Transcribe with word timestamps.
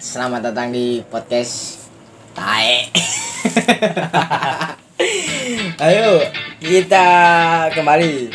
Selamat 0.00 0.48
datang 0.48 0.72
di 0.72 1.04
podcast 1.12 1.84
Tae. 2.32 2.88
Ayo 5.84 6.24
kita 6.64 7.06
kembali. 7.76 8.32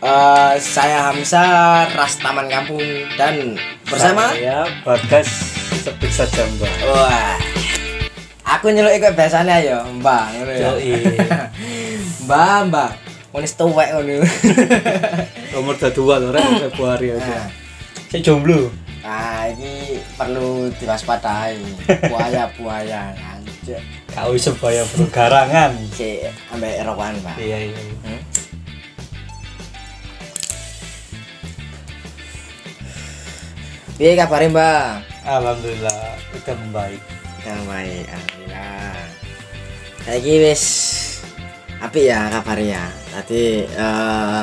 Eh, 0.00 0.54
saya 0.56 1.12
Hamzah, 1.12 1.92
Ras 1.92 2.16
Taman 2.16 2.48
Kampung 2.48 2.80
dan 3.20 3.60
bersama 3.84 4.32
ya 4.32 4.64
Bagas 4.80 5.28
sebut 5.84 6.08
saja 6.08 6.48
Mbak. 6.56 6.74
Wah. 6.88 7.36
Aku 8.56 8.72
nyeluk 8.72 8.96
ikut 8.96 9.12
biasanya 9.12 9.60
ya, 9.60 9.84
Mbak. 9.84 10.24
ya. 10.56 10.72
Mbak, 12.24 12.58
Mbak. 12.72 13.09
Wis 13.30 13.54
tuwek 13.54 13.94
ngono. 13.94 14.26
Nomor 15.54 15.74
dua 15.78 16.18
loh 16.18 16.34
rek 16.34 16.42
Februari 16.66 17.14
Nah, 17.14 17.22
aja. 17.22 17.40
Saya 18.10 18.20
jomblo. 18.26 18.74
Nah, 19.06 19.46
ini 19.54 20.02
perlu 20.18 20.66
diwaspadai. 20.82 21.62
Buaya-buaya 22.10 23.14
anjir. 23.14 23.78
Kau 24.10 24.34
sebaya 24.34 24.82
bergarangan. 24.98 25.78
Si 25.94 26.18
ambek 26.50 26.82
rokokan, 26.82 27.14
Pak. 27.22 27.38
Iya 27.38 27.70
iya. 27.70 27.80
Hmm? 28.02 28.20
Piye 33.94 34.16
kabare, 34.18 34.50
Mbak? 34.50 34.84
Alhamdulillah 35.28 36.00
udah 36.34 36.56
membaik. 36.66 37.02
Yang 37.46 37.60
baik, 37.68 38.04
alhamdulillah. 38.10 38.94
Saiki 40.00 40.34
wis 40.40 40.62
apik 41.80 42.04
ya 42.06 42.28
kabarnya. 42.30 42.82
Tadi 43.10 43.64
eh, 43.66 44.42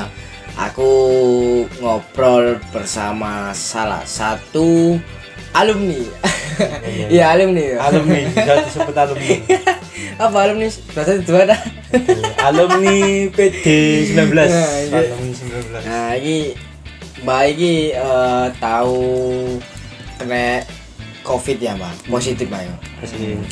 aku 0.58 0.90
ngobrol 1.78 2.58
bersama 2.70 3.54
salah 3.54 4.02
satu 4.04 4.98
alumni. 5.54 6.02
Iya, 6.58 7.06
Iya, 7.06 7.24
alumni. 7.38 7.62
ya. 7.62 7.76
Alumni, 7.86 8.20
bisa 8.34 8.52
disebut 8.66 8.94
alumni. 8.98 9.36
Apa 10.26 10.38
alumni? 10.42 10.66
Bahasa 10.90 11.12
itu 11.14 11.32
ada. 11.34 11.54
alumni 12.42 12.98
PD 13.30 13.64
19. 14.10 14.34
Nah, 14.34 14.50
iya. 14.50 14.98
Alumni 15.06 15.30
19. 15.30 15.86
Nah, 15.86 16.10
ini 16.18 16.36
Mbak 17.22 17.42
iki 17.54 17.74
eh, 17.94 18.46
tahu 18.58 18.98
kena 20.18 20.66
Covid 21.22 21.58
ya, 21.60 21.72
Mbak? 21.76 22.08
Positif, 22.08 22.46
Mbak 22.48 22.62
ya. 22.64 22.74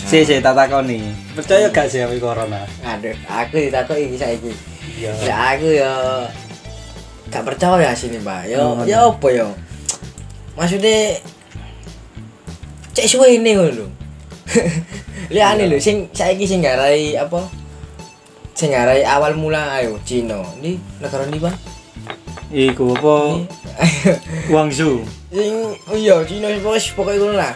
Si 0.00 0.24
si 0.24 0.34
tak 0.40 0.56
takoni. 0.56 1.12
Percaya 1.36 1.68
gak 1.68 1.86
sih 1.86 2.00
sama 2.00 2.16
corona? 2.16 2.62
Aduh, 2.82 3.12
aku 3.28 3.56
ditakoki 3.60 4.08
iki 4.08 4.16
saiki. 4.16 4.52
Iya. 4.96 5.12
Ya 5.28 5.36
aku 5.52 5.68
ya 5.76 5.92
gak 7.28 7.44
percaya 7.44 7.92
sini, 7.92 8.16
Mbak. 8.22 8.42
Ya 8.48 8.58
Hmm. 8.64 8.82
ya 8.88 8.98
apa 9.04 9.28
ya? 9.28 9.46
Maksudnya 10.56 11.20
cek 12.96 13.06
suwe 13.06 13.36
ini 13.36 13.52
ngono 13.52 13.70
lho. 13.76 13.86
Liane 15.34 15.68
lho 15.68 15.76
sing 15.76 16.08
saiki 16.16 16.48
sing 16.48 16.64
ngarai 16.64 17.12
apa? 17.20 17.44
Sing 18.56 18.72
ngarai 18.72 19.04
awal 19.04 19.36
mula 19.36 19.76
ayo 19.76 20.00
Cina. 20.08 20.40
Ini 20.64 20.80
negara 20.96 21.28
ndi, 21.28 21.36
Pak? 21.36 21.54
Iku 22.56 22.96
apa? 22.96 23.44
Guangzhou. 24.48 25.04
Sing 25.28 25.52
oh 25.84 25.92
iya 25.92 26.24
Cina 26.24 26.48
wis 26.48 26.88
pokoke 26.90 27.20
ngono 27.20 27.36
lah. 27.36 27.52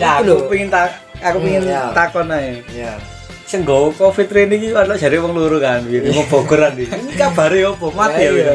Ya 0.00 0.16
Iku 0.16 0.24
lho. 0.24 0.34
aku 0.38 0.44
pengen 0.48 0.68
tak 0.72 0.96
aku 1.20 1.36
Hmm, 1.36 1.44
pengen 1.44 1.62
ya. 1.68 1.82
takon 1.92 2.32
ae. 2.32 2.64
Ya. 2.72 2.96
Sing 3.44 3.60
nggawa 3.60 3.92
covid 3.92 4.26
training 4.26 4.64
iki 4.64 4.72
ana 4.72 4.96
jare 4.96 5.20
wong 5.20 5.36
loro 5.36 5.60
kan, 5.60 5.84
biyen 5.84 6.08
mau 6.08 6.24
Bogoran 6.24 6.72
iki. 6.72 6.88
Ini 6.88 7.12
kabare 7.14 7.68
opo? 7.68 7.92
Mati 7.92 8.24
ya. 8.24 8.32
Iya. 8.32 8.54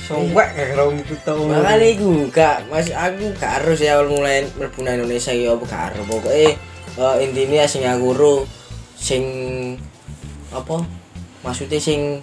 Sombak 0.00 0.56
gak 0.56 0.66
karo 0.72 0.90
iku 0.96 1.14
to. 1.20 1.34
Makanya 1.44 1.86
iku 1.86 2.08
gak 2.32 2.56
mas 2.66 2.88
aku 2.88 3.36
gak 3.36 3.52
harus 3.60 3.78
ya 3.78 4.00
awal 4.00 4.08
mulai 4.10 4.48
mlebu 4.56 4.80
Indonesia 4.80 5.30
ya 5.30 5.52
apa 5.52 5.62
gak 5.62 5.82
harus 5.92 6.02
pokoke 6.08 6.32
eh, 6.32 6.54
intine 7.20 7.62
sing 7.66 7.84
aku 7.84 8.08
ro 8.10 8.34
sing 8.96 9.22
apa 10.50 10.82
maksudnya 11.40 11.78
sing 11.78 12.18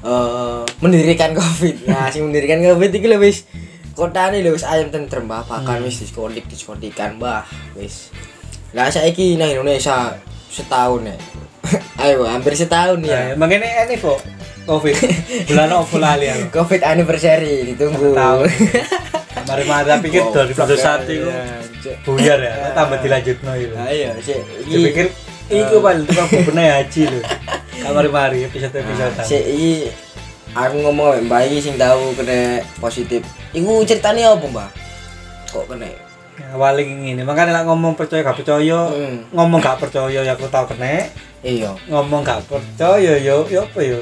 eh 0.00 0.62
mendirikan 0.80 1.36
Covid. 1.36 1.84
Nah, 1.90 2.08
sing 2.08 2.24
mendirikan 2.28 2.60
Covid 2.62 2.90
lho 2.96 3.18
wis 3.20 3.44
kotane 3.92 4.40
lho 4.40 4.56
wis 4.56 4.64
ayam 4.64 4.88
tentrem 4.88 5.28
bah 5.28 5.44
bahkan 5.44 5.84
wis 5.84 6.00
diskotik 6.00 6.48
diskotikan 6.48 7.20
bah 7.20 7.44
wis. 7.76 8.08
Lah 8.72 8.88
saiki 8.88 9.36
nang 9.36 9.50
Indonesia 9.50 10.16
setahun 10.48 11.10
ya. 11.10 11.16
Ayo 12.02 12.24
hampir 12.26 12.56
setahun 12.56 13.02
ya. 13.04 13.32
Ya, 13.32 13.36
makanya 13.36 13.86
ini 13.86 14.00
kok 14.00 14.18
covid. 14.64 14.96
Bulan 15.50 15.68
opo 15.74 15.96
lali 15.98 16.26
aku. 16.30 16.62
Covid 16.62 16.80
anniversary 16.86 17.74
ditunggu. 17.74 18.12
Satu 18.14 18.18
tahun. 18.18 18.48
Mari 19.50 19.64
mari 19.66 19.90
pikir 20.06 20.22
Oh, 20.22 20.34
2021 20.46 21.10
iku 21.10 21.26
iya, 21.26 21.42
Cuk. 21.80 21.94
buyar 22.06 22.38
ya, 22.38 22.70
tambah 22.76 22.98
dilanjutno 23.02 23.52
itu. 23.56 23.74
Ah 23.74 23.90
iya, 23.90 24.14
sik 24.22 24.38
iki 24.62 24.78
Dipikir 24.78 25.06
iku 25.50 25.82
paling 25.82 26.04
tukang 26.06 26.28
bebenah 26.30 26.66
haji 26.78 27.02
lho. 27.10 27.20
Kamari-mari 27.90 28.46
episode-episode. 28.46 29.14
sik 29.26 29.42
iki 29.44 29.90
aku 30.50 30.76
ngomong 30.80 31.26
Mbak 31.26 31.40
iki 31.46 31.58
sing 31.60 31.74
tahu 31.74 32.14
kena 32.14 32.62
positif. 32.78 33.26
Iku 33.50 33.82
ceritane 33.82 34.22
apa, 34.22 34.40
Mbak? 34.40 34.70
Kok 35.50 35.64
kena? 35.66 35.90
Awalnya 36.50 36.82
ini, 37.12 37.20
makanya 37.20 37.52
lah 37.52 37.62
ngomong 37.64 37.94
percaya 37.94 38.22
gak 38.22 38.38
percaya, 38.38 38.88
Hmm. 38.88 39.26
ngomong 39.30 39.60
gak 39.60 39.76
percaya 39.76 40.22
ya 40.22 40.32
aku 40.32 40.48
tau 40.48 40.64
kena, 40.64 41.04
Iya. 41.40 41.74
ngomong 41.86 42.22
gak 42.22 42.46
percaya 42.46 43.12
yo 43.16 43.44
yo 43.44 43.60
apa 43.60 43.80
yo 43.80 43.98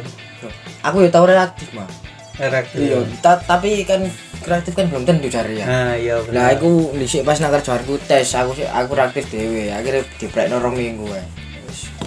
Aku 0.81 1.03
ya 1.03 1.11
tahu 1.11 1.27
reaktif, 1.27 1.67
Mbak. 1.73 1.91
reaktif 2.39 2.79
Iya, 2.79 2.99
ta- 3.19 3.43
tapi 3.43 3.83
kan 3.83 4.07
kreatif 4.39 4.71
kan 4.73 4.87
belum 4.87 5.03
tentu 5.03 5.27
cari 5.27 5.59
ya. 5.59 5.67
nah 5.67 5.93
iya 5.93 6.15
Lah 6.15 6.23
benar 6.23 6.55
aku 6.55 6.95
dhisik 6.95 7.27
pas 7.27 7.35
nang 7.37 7.51
kerjaanku 7.51 7.99
tes, 8.07 8.31
aku 8.31 8.55
aku 8.63 8.91
reaktif 8.95 9.27
dhewe. 9.29 9.75
Akhirnya 9.75 10.07
diprekno 10.15 10.57
rong 10.57 10.77
minggu 10.77 11.09
ae. 11.11 11.25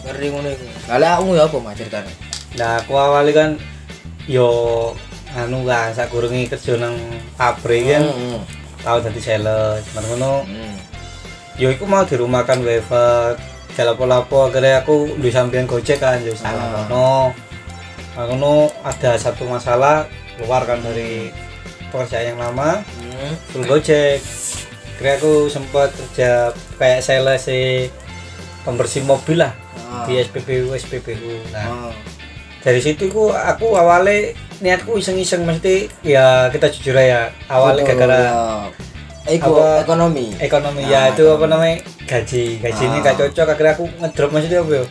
Ngeri 0.02 0.28
ngono 0.30 0.48
iku. 0.50 0.66
Lah 0.90 1.12
aku 1.18 1.34
ya 1.34 1.44
apa, 1.46 1.58
Mbak 1.58 1.76
ceritane? 1.76 2.14
nah 2.52 2.84
aku 2.84 2.92
awalnya 2.94 3.32
kan 3.32 3.50
yo 4.28 4.52
anu 5.32 5.64
kan 5.64 5.96
sak 5.96 6.12
kurungi 6.12 6.52
kerja 6.52 6.76
nang 6.76 7.00
pabrik 7.40 7.88
kan 7.88 8.04
Hmm, 8.04 8.44
tau 8.84 9.00
dadi 9.00 9.24
sales 9.24 9.80
ngono 9.96 10.44
hmm. 10.44 10.76
yo 11.56 11.72
iku 11.72 11.88
mau 11.88 12.04
di 12.04 12.20
rumah 12.20 12.44
kan 12.44 12.60
wifi 12.60 13.40
lapo-lapo 13.80 14.52
akhirnya 14.52 14.84
aku 14.84 15.16
di 15.16 15.32
sampingan 15.32 15.64
gojek 15.64 15.98
kan 15.98 16.20
yo 16.20 16.36
Ah. 16.36 16.40
salah 16.44 16.68
ngono 16.84 17.32
Nah, 18.12 18.28
ngono 18.28 18.54
ada 18.84 19.16
satu 19.16 19.48
masalah 19.48 20.04
keluar 20.36 20.68
kan 20.68 20.84
dari 20.84 21.32
pekerjaan 21.88 22.36
yang 22.36 22.40
lama 22.44 22.84
Hmm. 23.00 23.32
full 23.48 23.64
gojek 23.64 24.20
kira 25.00 25.16
aku 25.16 25.48
sempat 25.48 25.88
kerja 25.96 26.52
kayak 26.76 27.00
sales 27.00 27.48
si 27.48 27.88
pembersih 28.62 29.02
mobil 29.02 29.40
lah 29.40 29.56
Ah. 29.92 30.08
di 30.08 30.18
SPBU 30.18 30.72
SPBU 30.72 31.52
nah 31.52 31.68
Oh. 31.68 31.94
dari 32.62 32.80
situ 32.80 33.10
ku 33.10 33.28
aku 33.28 33.74
awalnya 33.74 34.32
niatku 34.58 34.96
iseng-iseng 34.96 35.44
mesti 35.44 35.90
ya 36.02 36.48
kita 36.48 36.70
jujur 36.70 36.96
ya 36.96 37.28
awalnya 37.46 37.84
gara-gara 37.84 38.18
ya. 38.18 38.34
Eko, 39.24 39.54
Apa- 39.54 39.84
ekonomi. 39.84 40.34
ekonomi 40.40 40.82
ya 40.84 41.10
itu 41.10 41.28
apa 41.28 41.46
namanya 41.46 41.78
gaji 42.06 42.58
gaji 42.58 42.84
ini 42.84 42.98
Ah. 42.98 43.04
gak 43.04 43.16
cocok 43.20 43.48
akhirnya 43.50 43.74
aku 43.76 43.86
ngedrop 44.00 44.30
maksudnya 44.32 44.62
apa 44.62 44.74
ya 44.74 44.86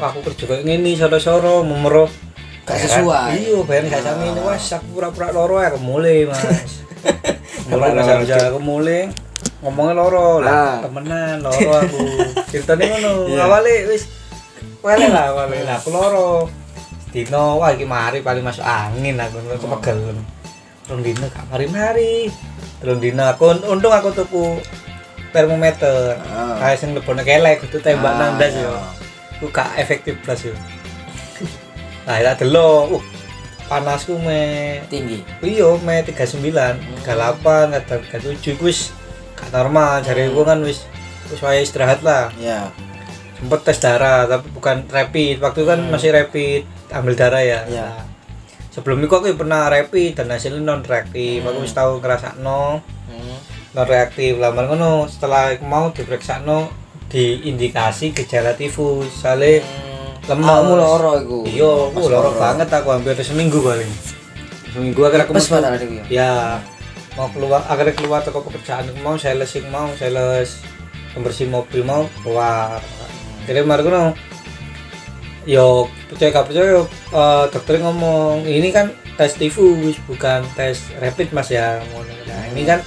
Ah, 0.00 0.08
aku 0.08 0.24
kerja 0.24 0.44
kayak 0.46 0.62
gini 0.64 0.96
soro-soro 0.96 1.60
memero 1.60 2.08
Gak 2.64 2.78
sesuai. 2.80 3.36
iya 3.36 3.58
bayar 3.62 3.84
gak 3.86 4.02
sami 4.02 4.26
ini 4.26 4.40
Ah. 4.40 4.50
wes 4.50 4.64
aku 4.70 4.86
pura-pura 4.92 5.28
loro 5.30 5.58
aku 5.58 5.76
mulai 5.76 6.24
mas 6.24 6.40
mulai 7.68 7.90
Pura-pura 7.92 8.46
aku 8.48 8.60
mulai 8.60 9.00
ngomongnya 9.60 9.94
loro 9.94 10.40
Ah. 10.40 10.42
lah 10.42 10.72
temenan 10.80 11.36
loro 11.40 11.70
aku 11.76 12.00
ceritanya 12.50 12.84
ngono 12.90 13.12
Iya. 13.28 13.40
awalnya 13.44 13.74
wis 13.86 14.02
wale 14.80 15.06
lah 15.06 15.24
awalnya 15.30 15.62
lah 15.64 15.76
aku 15.76 15.90
loro 15.90 16.30
Dino, 17.10 17.58
wah 17.58 17.74
iki 17.74 17.82
mari 17.82 18.22
paling 18.22 18.38
masuk 18.40 18.62
angin 18.62 19.18
aku 19.18 19.36
Oh. 19.42 19.76
pegel 19.76 20.14
Rong 20.86 21.02
dino 21.02 21.26
gak 21.26 21.42
mari-mari 21.48 22.30
Rong 22.80 22.98
dino 22.98 23.22
aku 23.24 23.50
untung 23.66 23.90
aku 23.90 24.10
tuku 24.10 24.62
termometer 25.30 26.16
Ah. 26.24 26.54
kayak 26.58 26.78
sing 26.78 26.90
lebone 26.92 27.20
kelek 27.20 27.60
kudu 27.60 27.78
tembak 27.78 28.14
nang 28.14 28.34
ndas 28.34 28.50
iya. 28.52 28.64
yo 28.64 28.74
ku 29.38 29.46
gak 29.48 29.74
efektif 29.76 30.14
blas 30.22 30.42
yo 30.42 30.54
nah 32.02 32.16
tak 32.16 32.40
delok 32.40 32.96
uh 32.96 33.04
panasku 33.66 34.18
me 34.18 34.42
tinggi. 34.86 35.22
iya 35.40 35.68
me 35.78 36.02
39 36.02 36.42
38 37.06 37.06
kadang 37.70 38.02
37 38.34 38.54
iku 38.54 38.66
wis 38.66 38.90
gak 39.40 39.50
normal 39.50 40.00
jare 40.00 40.22
Hmm. 40.22 40.34
gua 40.34 40.44
kan 40.46 40.58
wis 40.60 40.84
wis 41.26 41.40
wae 41.40 41.60
istirahat 41.60 42.00
lah 42.00 42.28
Ya. 42.36 42.68
sempet 43.34 43.60
tes 43.62 43.78
darah 43.78 44.24
tapi 44.24 44.46
bukan 44.50 44.84
rapid 44.86 45.38
waktu 45.38 45.60
kan 45.64 45.78
Hmm. 45.78 45.90
masih 45.90 46.10
rapid 46.10 46.62
ambil 46.90 47.14
darah 47.14 47.40
ya 47.40 47.60
Ya. 47.66 47.88
Nah, 47.88 48.04
sebelum 48.70 49.00
itu 49.00 49.10
aku 49.10 49.32
pernah 49.34 49.66
rapid 49.66 50.14
dan 50.14 50.28
hasilnya 50.28 50.60
non 50.60 50.82
reaktif 50.82 51.40
aku 51.40 51.56
Hmm. 51.56 51.64
wis 51.64 51.72
tahu 51.72 51.98
ngerasa 51.98 52.36
no 52.38 52.84
Hmm. 53.06 53.36
non 53.72 53.84
reaktif 53.84 54.36
lamar 54.36 54.66
ngono 54.66 55.06
setelah 55.06 55.50
aku 55.50 55.64
mau 55.64 55.88
diperiksa 55.88 56.40
no 56.40 56.68
diindikasi 57.10 58.12
gejala 58.12 58.52
tifus 58.52 59.10
soalnya 59.16 59.60
Hmm. 59.60 59.88
lemes 60.28 60.46
Kamu 60.46 60.72
loro 60.74 61.12
iku. 61.16 61.38
iya 61.44 61.70
aku 61.88 62.06
loro 62.06 62.30
banget 62.32 62.68
aku 62.68 62.88
hampir 62.88 63.18
seminggu 63.18 63.58
paling 63.58 63.88
seminggu 64.70 65.00
akhirnya 65.02 65.26
aku 65.26 65.34
ya. 66.06 66.60
Mau 67.14 67.26
keluar 67.30 67.66
akhirnya 67.66 67.94
keluar 67.94 68.20
toko 68.22 68.42
pekerjaan 68.42 68.86
mau 69.00 69.16
sales 69.16 69.50
sing 69.50 69.66
mau 69.68 69.90
sales 69.94 70.62
pembersih 71.10 71.46
mobil 71.46 71.82
mau 71.82 72.06
keluar 72.22 72.78
jadi 73.44 73.66
kemarin 73.66 73.86
no, 73.88 74.04
yo 75.42 75.88
percaya 76.06 76.30
gak 76.30 76.46
percaya 76.46 76.84
eh, 76.86 77.44
dokter 77.50 77.80
ngomong 77.80 78.44
ini 78.44 78.70
kan 78.70 78.92
tes 79.16 79.34
tifus 79.34 79.96
bukan 80.06 80.44
tes 80.54 80.80
rapid 80.96 81.32
mas 81.32 81.50
ya 81.50 81.80
nah 82.24 82.42
ini 82.48 82.62
kan 82.62 82.80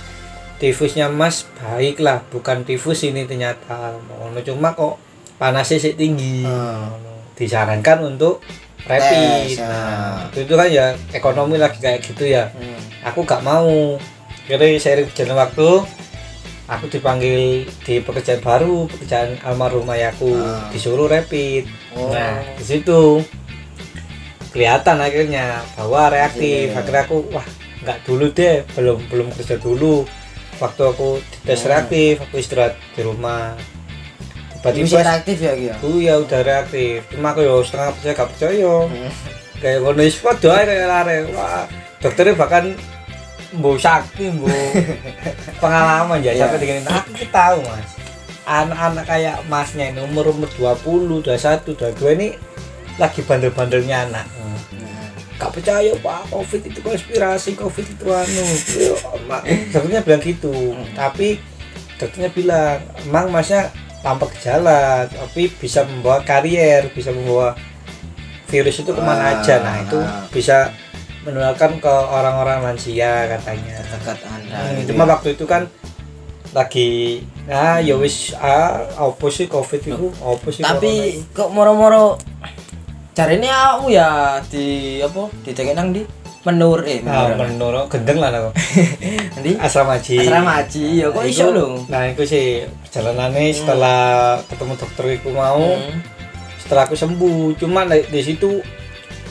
tifusnya 0.58 1.12
mas 1.12 1.44
baik 1.60 2.00
lah 2.00 2.24
bukan 2.32 2.64
tifus 2.64 3.04
ini 3.04 3.28
ternyata 3.28 4.00
Ngono. 4.00 4.40
cuma 4.40 4.72
kok 4.72 4.96
panasnya 5.36 5.78
sih 5.78 5.94
tinggi 5.94 6.46
Hmm. 6.46 7.12
Disarankan 7.34 8.14
untuk 8.14 8.46
rapid 8.86 9.58
ya. 9.58 9.66
nah 9.66 10.30
itu, 10.30 10.46
itu 10.46 10.54
kan 10.54 10.70
ya 10.70 10.86
ekonomi 11.12 11.58
lagi 11.58 11.82
kayak 11.82 12.06
gitu 12.06 12.24
ya 12.24 12.48
Hmm. 12.54 12.78
aku 13.04 13.26
gak 13.26 13.42
mau 13.42 13.98
jadi 14.46 14.76
seiring 14.76 15.08
berjalan 15.08 15.38
waktu 15.40 15.70
aku 16.66 16.86
dipanggil 16.90 17.42
di 17.80 17.96
pekerjaan 18.00 18.40
baru 18.40 18.88
pekerjaan 18.88 19.36
almarhum 19.42 19.88
ayahku 19.88 20.32
Ah. 20.34 20.68
disuruh 20.70 21.08
rapid 21.08 21.68
Oh. 21.92 22.10
nah 22.10 22.40
di 22.54 22.64
situ 22.64 23.24
kelihatan 24.50 24.98
akhirnya 24.98 25.46
bahwa 25.74 26.10
reaktif 26.10 26.70
Iya. 26.70 26.78
akhirnya 26.78 27.04
aku 27.04 27.18
wah 27.30 27.48
nggak 27.82 27.98
dulu 28.04 28.26
deh 28.32 28.56
belum 28.72 28.98
belum 29.08 29.28
kerja 29.34 29.58
dulu 29.58 30.06
waktu 30.56 30.82
aku 30.86 31.10
tes 31.44 31.60
Hmm. 31.60 31.70
reaktif 31.70 32.14
aku 32.22 32.36
istirahat 32.38 32.78
di 32.94 33.02
rumah 33.02 33.58
tiba-tiba 34.56 35.04
reaktif 35.04 35.38
ya 35.38 35.52
iki 35.52 35.68
ya. 35.68 35.74
aku 35.76 35.90
ya 36.00 36.14
udah 36.18 36.42
reaktif 36.42 37.04
cuma 37.10 37.36
aku 37.36 37.42
ya 37.42 37.54
setengah 37.60 37.90
percaya 37.92 38.14
gak 38.14 38.30
percaya 38.30 38.74
Hmm. 38.88 39.12
kayak 39.60 39.78
ngono 39.80 40.02
wis 40.02 40.16
padha 40.18 40.54
kayak 40.62 40.88
lare 40.88 41.18
wah 41.30 41.66
dokternya 42.00 42.34
bahkan 42.34 42.66
mbok 43.54 43.78
sakti 43.78 44.30
mbok. 44.30 44.52
Pengalaman 45.62 46.20
ya 46.20 46.32
Iya. 46.32 46.46
sampai 46.46 46.60
dengan 46.60 46.84
aku 46.92 47.26
tahu 47.28 47.58
mas. 47.64 47.90
Anak-anak 48.44 49.06
kayak 49.06 49.38
masnya 49.48 49.86
ini 49.88 50.04
umur 50.04 50.28
umur 50.28 50.50
20 50.52 51.24
21 51.24 51.64
22 51.96 52.18
ini 52.18 52.28
lagi 52.96 53.22
bandel-bandelnya 53.22 54.06
anak. 54.06 54.28
Nah. 54.30 54.52
gak 55.34 55.50
percaya 55.52 55.92
pak 55.98 56.30
covid 56.30 56.62
itu 56.62 56.80
konspirasi 56.80 57.54
covid 57.54 57.84
itu 57.84 58.06
anu. 58.06 58.46
Mak- 59.26 59.44
dokternya 59.70 60.02
bilang 60.02 60.22
gitu. 60.22 60.54
Tapi 60.94 61.40
dokternya 61.96 62.30
bilang 62.30 62.78
emang 63.02 63.28
masnya 63.30 63.72
tanpa 64.00 64.28
gejala 64.30 65.08
tapi 65.08 65.48
bisa 65.50 65.84
membawa 65.84 66.20
karier 66.22 66.92
bisa 66.92 67.10
membawa 67.10 67.56
virus 68.46 68.76
itu 68.78 68.92
ke 68.92 69.00
mana 69.00 69.24
Ah, 69.24 69.34
aja. 69.38 69.56
Nah 69.58 69.76
itu 69.80 69.98
ah. 69.98 70.28
bisa 70.30 70.58
menularkan 71.24 71.80
ke 71.80 71.88
orang-orang 71.90 72.60
lansia 72.62 73.28
katanya 73.30 73.80
Dekat 73.86 74.20
Anda. 74.24 74.58
Hmm, 74.58 74.72
gitu 74.78 74.88
cuma 74.92 75.04
ya. 75.04 75.10
waktu 75.10 75.28
itu 75.34 75.46
kan 75.46 75.64
lagi 76.52 76.90
ah 77.48 77.82
ya 77.82 77.96
wis 77.96 78.36
ah 78.36 78.86
apa 78.94 79.26
sih 79.28 79.48
covid 79.48 79.82
itu 79.82 80.08
apa 80.16 80.48
sih 80.48 80.62
tapi 80.62 81.24
kok 81.32 81.50
moro-moro 81.50 82.20
cari 83.12 83.38
ini 83.38 83.50
aku 83.50 83.90
ya 83.90 84.38
di 84.44 85.00
apa 85.00 85.34
di 85.42 85.52
nang 85.72 85.90
di 85.90 86.02
menur 86.44 86.84
eh 86.84 87.00
Nah, 87.00 87.32
menur 87.32 87.48
menurut 87.48 87.88
gendeng 87.88 88.20
lah 88.20 88.30
aku. 88.30 88.52
nanti 89.34 89.52
Asrama 89.56 89.96
haji. 89.96 90.18
asrama 90.20 90.52
haji 90.60 90.86
ya 91.00 91.08
kok 91.08 91.24
Nah, 91.24 91.32
iso 91.32 91.46
lho 91.50 91.66
Nah, 91.88 92.04
itu 92.06 92.24
sih 92.28 92.46
perjalanannya 92.84 93.44
setelah 93.50 94.02
ketemu 94.44 94.74
dokter 94.76 95.06
itu 95.10 95.30
mau, 95.32 95.64
Hmm. 95.64 96.04
setelah 96.60 96.84
aku 96.84 96.96
sembuh. 96.96 97.56
Cuma 97.56 97.88
di, 97.88 98.04
di 98.12 98.22
situ 98.22 98.60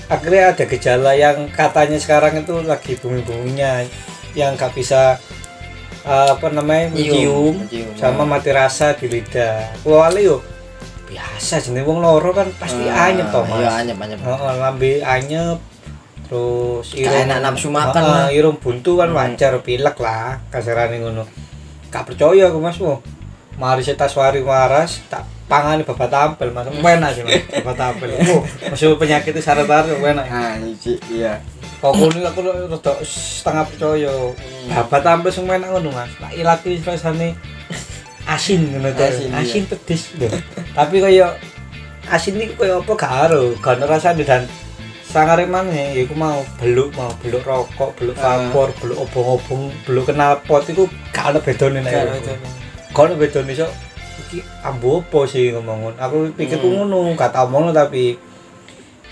akhirnya 0.07 0.53
ada 0.53 0.65
gejala 0.65 1.13
yang 1.13 1.47
katanya 1.49 1.97
sekarang 1.97 2.39
itu 2.39 2.55
lagi 2.63 2.95
bumi-buminya 2.95 3.87
yang 4.33 4.55
gak 4.55 4.73
bisa 4.73 5.21
eh, 6.03 6.29
apa 6.31 6.47
namanya 6.49 6.91
mencium 6.91 7.63
sama 7.95 8.25
ya. 8.25 8.29
mati 8.29 8.51
rasa 8.51 8.93
di 8.93 9.07
lidah. 9.07 9.71
Awalnya 9.83 10.21
yo 10.25 10.37
biasa 11.07 11.61
jenenge 11.61 11.85
wong 11.85 12.01
loro 12.01 12.33
kan 12.33 12.49
pasti 12.57 12.89
Ah, 12.89 13.07
anyep 13.07 13.29
toh 13.29 13.45
iya 13.45 13.69
Mas. 13.69 13.85
anyep 13.85 13.99
anyep 14.01 14.19
Heeh, 14.19 14.53
lambe 14.57 14.93
anyep 14.99 15.59
terus 16.25 16.87
Gak 16.91 17.29
enak 17.29 17.39
nafsu 17.39 17.69
makan 17.69 18.01
Heeh, 18.01 18.17
lah. 18.25 18.29
irung 18.33 18.57
buntu 18.57 18.97
kan 18.97 19.13
Hmm. 19.13 19.21
wajar 19.21 19.61
pilek 19.61 19.97
lah 19.99 20.41
kasarane 20.49 20.97
ngono 20.99 21.29
gak 21.87 22.09
percaya 22.09 22.49
aku 22.49 22.57
mas 22.57 22.81
wo 22.81 23.05
mari 23.55 23.85
saya 23.85 24.01
taswari 24.01 24.41
waras 24.41 25.05
tak 25.07 25.29
pangani 25.53 25.83
bapak 25.85 26.09
tampil 26.09 26.49
mas. 26.49 26.65
Enak 26.73 27.11
sih 27.13 27.23
mas 27.23 27.37
bapak 27.61 27.75
tampil. 27.77 28.09
Oh 28.33 28.41
masih 28.73 28.97
penyakit 28.97 29.37
itu 29.37 29.45
syarat 29.45 29.69
syarat 29.69 30.01
enak. 30.01 30.25
Nah 30.25 30.57
iya 31.13 31.33
kok 31.83 31.93
ngono 31.93 32.25
aku 32.25 32.41
rada 32.41 32.93
setengah 33.05 33.65
percaya. 33.69 34.13
Hmm. 34.33 34.69
bapak 34.73 35.01
tampil 35.05 35.29
semua 35.29 35.61
enak 35.61 35.69
ngono 35.69 35.93
mas. 35.93 36.09
Tak 36.17 36.33
ilati 36.33 36.81
rasane 36.81 37.29
asin 38.25 38.61
ngono 38.71 38.89
Asin, 38.95 39.29
asin, 39.35 39.63
iya. 39.63 39.71
pedes 39.71 40.03
lho. 40.17 40.29
Tapi 40.73 40.97
kaya 40.99 41.27
asin 42.09 42.35
ini 42.35 42.55
kaya 42.55 42.79
apa 42.79 42.93
gak 42.95 43.13
karo 43.13 43.43
gak 43.59 43.77
ono 43.77 43.85
rasane 43.87 44.23
dan 44.23 44.43
sangare 45.05 45.45
maneh 45.45 45.93
ya 45.93 46.01
iku 46.03 46.17
mau 46.17 46.41
beluk 46.57 46.97
mau 46.97 47.13
beluk 47.21 47.45
rokok 47.45 47.93
beluk 48.01 48.17
Ah. 48.17 48.49
vapor 48.49 48.73
beluk 48.81 48.97
obong-obong 49.05 49.69
beluk 49.85 50.09
knalpot 50.09 50.65
iku 50.67 50.89
gak 51.13 51.37
ono 51.37 51.39
bedone 51.45 51.85
nek 51.85 51.93
Gak 51.93 52.01
ono 52.01 52.15
bedone. 52.17 52.47
gak 52.89 53.03
ono 53.05 53.15
bedone 53.21 53.53
sok 53.53 53.71
iki 54.33 54.41
ambo 54.65 55.05
apa 55.05 55.29
sih 55.29 55.53
ngomong 55.53 55.93
aku 56.01 56.33
pikirku 56.33 56.65
Hmm. 56.65 56.89
ngono 56.89 57.13
gak 57.13 57.37
tau 57.37 57.53
ngono 57.53 57.69
tapi 57.69 58.17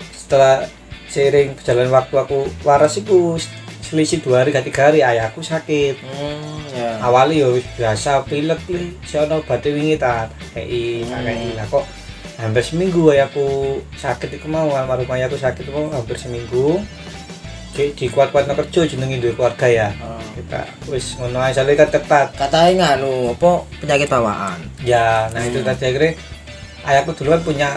setelah 0.09 0.65
seiring 1.05 1.53
berjalan 1.53 1.93
waktu 1.93 2.15
aku 2.17 2.49
waras 2.65 2.97
iku 2.97 3.37
selisih 3.85 4.23
dua 4.23 4.41
hari 4.41 4.55
tiga 4.55 4.87
hari 4.87 5.03
ayahku 5.03 5.43
sakit. 5.43 5.99
Hmm 6.01 6.63
ya. 6.71 6.97
Awalnya 7.03 7.43
ya 7.43 7.47
wis 7.51 7.65
biasa 7.75 8.23
pilek 8.23 8.63
li 8.71 8.95
ono 9.13 9.43
obat 9.43 9.61
wingi 9.67 9.99
ta 9.99 10.31
kei 10.55 11.03
Hmm. 11.05 11.21
kei 11.21 11.51
lah 11.53 11.67
kok 11.67 11.83
hampir 12.39 12.63
seminggu 12.63 13.11
ayahku 13.11 13.77
sakit 13.93 14.41
iku 14.41 14.47
mau 14.49 14.71
almarhum 14.73 15.05
ayahku 15.11 15.37
sakit 15.37 15.67
mau 15.69 15.91
hampir 15.93 16.15
seminggu 16.17 16.79
di, 17.71 17.83
di 17.95 18.05
kuat 18.07 18.29
kuat 18.29 18.47
kerja 18.47 18.81
jenengi 18.85 19.19
duwe 19.19 19.33
keluarga 19.33 19.67
ya. 19.67 19.89
Oh. 19.99 20.19
kita 20.31 20.63
wis 20.87 21.19
ngono 21.19 21.43
ae 21.43 21.51
soalnya 21.51 21.83
kan 21.83 21.89
ketat. 21.91 22.27
Katanya 22.39 22.95
nganu 22.95 23.35
apa 23.35 23.51
penyakit 23.83 24.07
bawaan. 24.07 24.59
Ya 24.79 25.27
nah 25.31 25.43
itu 25.43 25.59
Hmm. 25.59 25.67
tadi 25.67 25.83
akhirnya 25.91 26.11
ayahku 26.87 27.11
dulu 27.13 27.35
kan 27.35 27.41
punya 27.43 27.69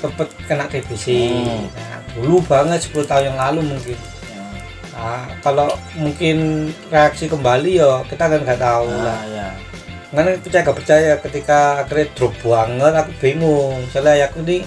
tempat 0.00 0.28
kena 0.48 0.64
TBC 0.66 1.06
Hmm. 1.28 1.68
nah 1.68 2.00
dulu 2.16 2.40
banget 2.48 2.80
10 2.88 3.04
tahun 3.04 3.28
yang 3.28 3.38
lalu 3.38 3.60
mungkin. 3.76 3.98
Ya. 4.24 4.44
Nah 4.96 5.24
kalau 5.44 5.68
mungkin 5.94 6.68
reaksi 6.88 7.28
kembali 7.28 7.76
ya 7.76 8.00
kita 8.08 8.24
kan 8.24 8.40
nggak 8.40 8.60
tahu 8.60 8.88
lah. 8.88 9.20
ah 9.20 9.24
ya. 9.28 9.48
Karena 10.08 10.32
percaya 10.40 10.64
gak 10.64 10.78
percaya 10.80 11.12
ketika 11.20 11.58
akhirnya 11.84 12.08
drop 12.16 12.32
banget 12.40 12.92
aku 12.96 13.12
bingung. 13.20 13.76
Soalnya 13.92 14.32
aku 14.32 14.40
ini 14.48 14.64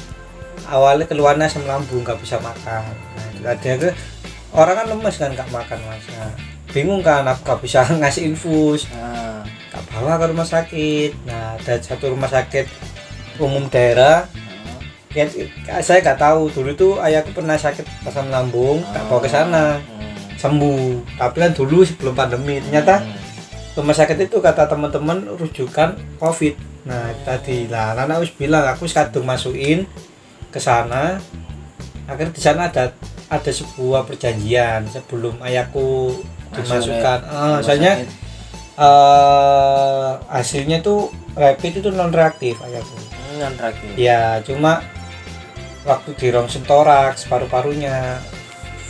awalnya 0.70 1.10
keluarnya 1.10 1.50
asam 1.50 1.66
lambung 1.66 2.06
gak 2.06 2.22
bisa 2.22 2.38
makan. 2.38 2.86
Nah 3.18 3.26
itu 3.34 3.42
tadi 3.42 3.68
akhirnya 3.74 3.94
orang 4.52 4.76
kan 4.84 4.88
lemes 4.92 5.16
kan 5.16 5.32
gak 5.32 5.50
makan 5.50 5.80
mas. 5.88 6.06
Nah, 6.12 6.32
bingung 6.72 7.02
kan 7.02 7.24
gak 7.24 7.60
bisa 7.60 7.84
ngasih 8.00 8.32
infus 8.32 8.88
ah. 8.96 9.44
Gak 9.72 9.84
bawa 9.88 10.20
ke 10.20 10.26
rumah 10.32 10.48
sakit. 10.48 11.12
Nah 11.24 11.56
ada 11.56 11.74
satu 11.80 12.12
rumah 12.12 12.28
sakit 12.28 12.68
umum 13.40 13.72
daerah. 13.72 14.28
Ya, 15.12 15.28
saya 15.84 16.04
gak 16.04 16.20
tahu. 16.20 16.52
Dulu 16.52 16.72
tuh 16.76 16.94
ayahku 17.00 17.32
pernah 17.32 17.56
sakit 17.56 17.84
asam 18.04 18.28
lambung 18.28 18.84
tak 18.92 19.04
bawa 19.08 19.20
ke 19.24 19.30
sana. 19.32 19.66
Hmm. 19.80 20.00
sembuh. 20.36 21.16
Tapi 21.22 21.38
kan 21.38 21.52
dulu 21.54 21.86
sebelum 21.86 22.18
pandemi 22.18 22.58
ternyata 22.60 23.00
Hmm. 23.00 23.14
rumah 23.78 23.96
sakit 23.96 24.28
itu 24.28 24.42
kata 24.42 24.68
teman-teman 24.68 25.38
rujukan 25.40 25.96
covid. 26.20 26.58
Nah 26.84 27.14
tadi 27.24 27.70
lah 27.70 27.94
Nana 27.94 28.18
wis 28.20 28.34
bilang 28.34 28.66
aku 28.68 28.90
kadung 28.90 29.24
masukin 29.24 29.88
ke 30.52 30.60
sana. 30.60 31.22
Akhirnya 32.10 32.34
di 32.36 32.42
sana 32.42 32.68
ada 32.68 32.92
ada 33.32 33.48
sebuah 33.48 34.04
perjanjian 34.04 34.92
sebelum 34.92 35.40
ayahku 35.40 36.20
Masuk 36.52 36.68
dimasukkan. 36.68 37.20
Ah, 37.26 37.58
soalnya 37.64 38.04
eh 38.76 40.12
hasilnya 40.28 40.82
tuh 40.82 41.08
rapid 41.34 41.80
itu 41.80 41.90
non 41.90 42.12
reaktif 42.12 42.60
ayahku. 42.60 42.92
Hmm, 42.92 43.36
non 43.40 43.54
reaktif 43.56 43.88
ya 43.96 44.44
cuma 44.44 44.84
waktu 45.82 46.12
di 46.14 46.28
rongsen 46.30 46.62
toraks 46.64 47.26
paru-parunya 47.26 48.20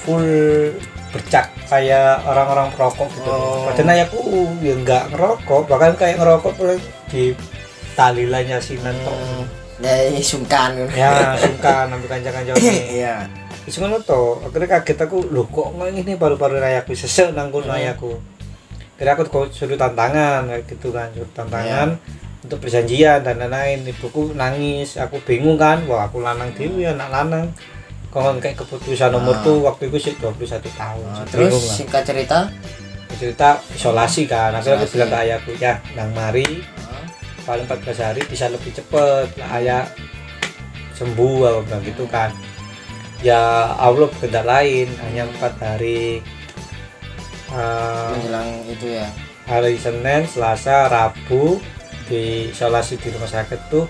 full 0.01 0.25
bercak 1.11 1.51
kayak 1.67 2.23
orang-orang 2.23 2.71
perokok 2.71 3.11
gitu. 3.13 3.29
Oh. 3.29 3.67
padahal 3.67 3.93
ayahku 3.93 4.19
ya 4.59 4.73
nggak 4.75 5.03
ngerokok 5.11 5.61
bahkan 5.67 5.93
kayak 5.93 6.17
ngerokok 6.17 6.53
di 7.11 7.35
tali 7.93 8.25
lah 8.25 8.41
nyasinan 8.41 8.95
tok 9.05 9.13
Hmm. 9.13 9.45
ya 9.81 10.21
sungkan. 10.21 10.71
Ya 10.93 11.33
sungkan 11.35 11.89
ambil 11.89 12.05
kanjang-kanjang 12.07 12.53
iya 13.01 13.25
Wis 13.61 13.77
ngono 13.77 14.01
to, 14.01 14.41
akhirnya 14.41 14.81
kaget 14.81 15.05
aku, 15.05 15.29
loh 15.29 15.45
kok 15.45 15.69
ngene 15.77 16.17
paru-paru 16.17 16.57
ayahku 16.57 16.97
sesek 16.97 17.29
nang 17.31 17.53
kono 17.53 17.69
Hmm. 17.69 17.77
ayahku. 17.77 18.17
Kira 18.97 19.13
aku 19.13 19.25
kok 19.25 19.53
suruh 19.53 19.77
tantangan 19.77 20.45
kayak 20.45 20.65
gitu 20.65 20.89
kan, 20.89 21.09
suruh 21.13 21.29
tantangan 21.31 21.97
untuk 22.41 22.41
untuk 22.41 22.57
perjanjian 22.59 23.21
dan 23.21 23.37
lain-lain. 23.37 23.85
Ibuku 23.85 24.33
nangis 24.33 24.97
aku 24.97 25.21
bingung 25.21 25.57
kan 25.57 25.85
wah 25.85 26.05
aku 26.05 26.21
lanang 26.21 26.49
dewi 26.53 26.85
anak 26.85 27.09
lanang. 27.09 27.47
Kalau 28.11 28.35
kayak 28.37 28.59
keputusan 28.59 29.13
Ah. 29.13 29.39
tuh 29.39 29.63
waktu 29.63 29.87
itu 29.87 29.97
sih 30.01 30.13
21 30.19 30.67
tahun 30.75 31.05
Nah, 31.07 31.23
terus 31.25 31.53
lah. 31.53 31.75
singkat 31.79 32.03
cerita? 32.03 32.39
Cerita 33.13 33.49
isolasi 33.71 34.25
kan 34.25 34.51
akhirnya 34.51 34.81
aku 34.81 34.87
bilang 34.91 35.09
ke 35.09 35.17
ayahku 35.21 35.51
ya 35.55 35.73
nang 35.93 36.11
mari 36.11 36.43
ah, 36.81 37.05
paling 37.41 37.63
14 37.63 37.97
hari 38.01 38.21
bisa 38.25 38.49
lebih 38.49 38.73
cepet. 38.73 39.37
Lah 39.37 39.49
ayah 39.55 39.83
sembuh 40.93 41.39
aku 41.41 41.59
bilang 41.63 41.83
gitu 41.83 42.03
kan 42.05 42.29
ya 43.21 43.73
Allah 43.77 44.09
berkehendak 44.09 44.45
lain 44.45 44.87
hanya 45.05 45.29
empat 45.29 45.53
hari 45.61 46.21
Eh, 47.51 48.09
menjelang 48.15 48.63
itu 48.63 48.95
ya 48.95 49.11
hari 49.43 49.75
Senin, 49.75 50.23
Selasa, 50.23 50.87
Rabu 50.87 51.59
di 52.07 52.47
isolasi 52.47 52.95
di 52.95 53.11
rumah 53.11 53.27
sakit 53.27 53.59
tuh 53.67 53.83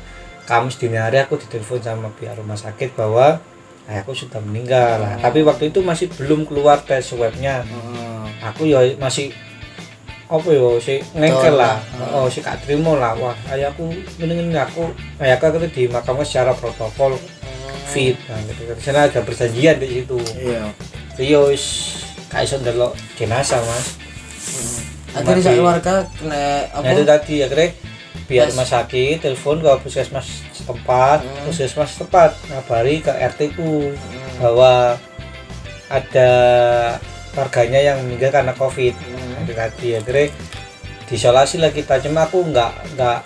Kamis 0.50 0.82
dini 0.82 0.98
hari 0.98 1.22
aku 1.22 1.38
ditelepon 1.38 1.78
sama 1.78 2.10
pihak 2.18 2.34
rumah 2.42 2.58
sakit 2.58 2.98
bahwa 2.98 3.38
ayahku 3.86 4.12
sudah 4.18 4.42
meninggal. 4.42 5.00
Oh. 5.00 5.22
Tapi 5.22 5.46
waktu 5.46 5.70
itu 5.70 5.80
masih 5.86 6.10
belum 6.18 6.50
keluar 6.50 6.82
tes 6.82 7.08
swabnya. 7.08 7.62
Heeh. 7.62 8.50
Aku 8.52 8.66
ya 8.66 8.82
masih 8.98 9.32
apa 10.28 10.50
ya 10.50 10.82
si 10.82 11.00
ngengkel 11.14 11.56
lah. 11.56 11.78
lah. 11.94 12.10
Oh 12.18 12.28
si 12.28 12.42
gak 12.42 12.66
terima 12.66 12.98
lah. 12.98 13.14
Wah 13.16 13.38
ayahku 13.54 13.94
ini 14.18 14.52
aku 14.58 14.92
ayahku 15.22 15.62
itu 15.62 15.86
dimakamkan 15.86 16.26
secara 16.26 16.58
protokol 16.58 17.16
fit 17.92 18.16
nah 18.26 18.40
gitu. 18.42 18.62
Di 18.68 18.82
sana 18.82 19.00
ada 19.06 19.20
perjanjian 19.20 19.76
di 19.78 19.88
situ. 19.92 20.18
iya 20.38 20.72
ya 21.20 21.40
wis 21.44 21.66
gak 22.28 22.42
iso 22.44 22.56
ndelok 22.58 22.96
jenazah 23.14 23.62
mas. 23.62 24.00
akhirnya 25.12 25.36
Mati. 25.36 25.44
saya 25.44 25.56
keluarga 25.56 25.94
kena 26.10 26.44
apa 26.72 26.82
Nah 26.82 26.92
itu 26.92 27.04
tadi 27.04 27.36
akhirnya 27.42 27.68
Tes. 28.42 28.48
rumah 28.50 28.64
sakit 28.66 29.16
telepon 29.20 29.60
ke 29.60 29.72
puskesmas 29.84 30.28
setempat, 30.52 31.20
Hmm. 31.20 31.44
puskesmas 31.46 31.90
setempat 31.92 32.32
ngabari 32.48 33.04
ke 33.04 33.12
RT 33.12 33.40
ku 33.54 33.92
Hmm. 33.92 34.36
bahwa 34.40 34.96
ada 35.92 36.32
warganya 37.32 37.80
yang 37.84 37.98
meninggal 38.02 38.32
karena 38.32 38.54
covid. 38.54 38.96
Hmm. 38.96 39.44
Itu 39.44 39.52
tadi 39.52 39.88
akhirnya 39.94 40.32
diisolasi 41.06 41.60
lah 41.60 41.70
kita 41.70 42.00
cuma 42.00 42.24
aku 42.24 42.40
nggak 42.46 42.72
nggak 42.96 43.20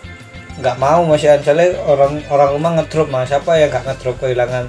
nggak 0.55 0.77
mau 0.77 1.03
mas 1.03 1.19
ya 1.19 1.35
soalnya 1.37 1.75
orang 1.83 2.23
orang 2.27 2.49
rumah 2.53 2.71
ngedrop 2.75 3.07
mas. 3.07 3.27
Siapa 3.27 3.55
yang 3.55 3.67
nggak 3.67 3.85
ngedrop 3.85 4.15
kehilangan 4.17 4.65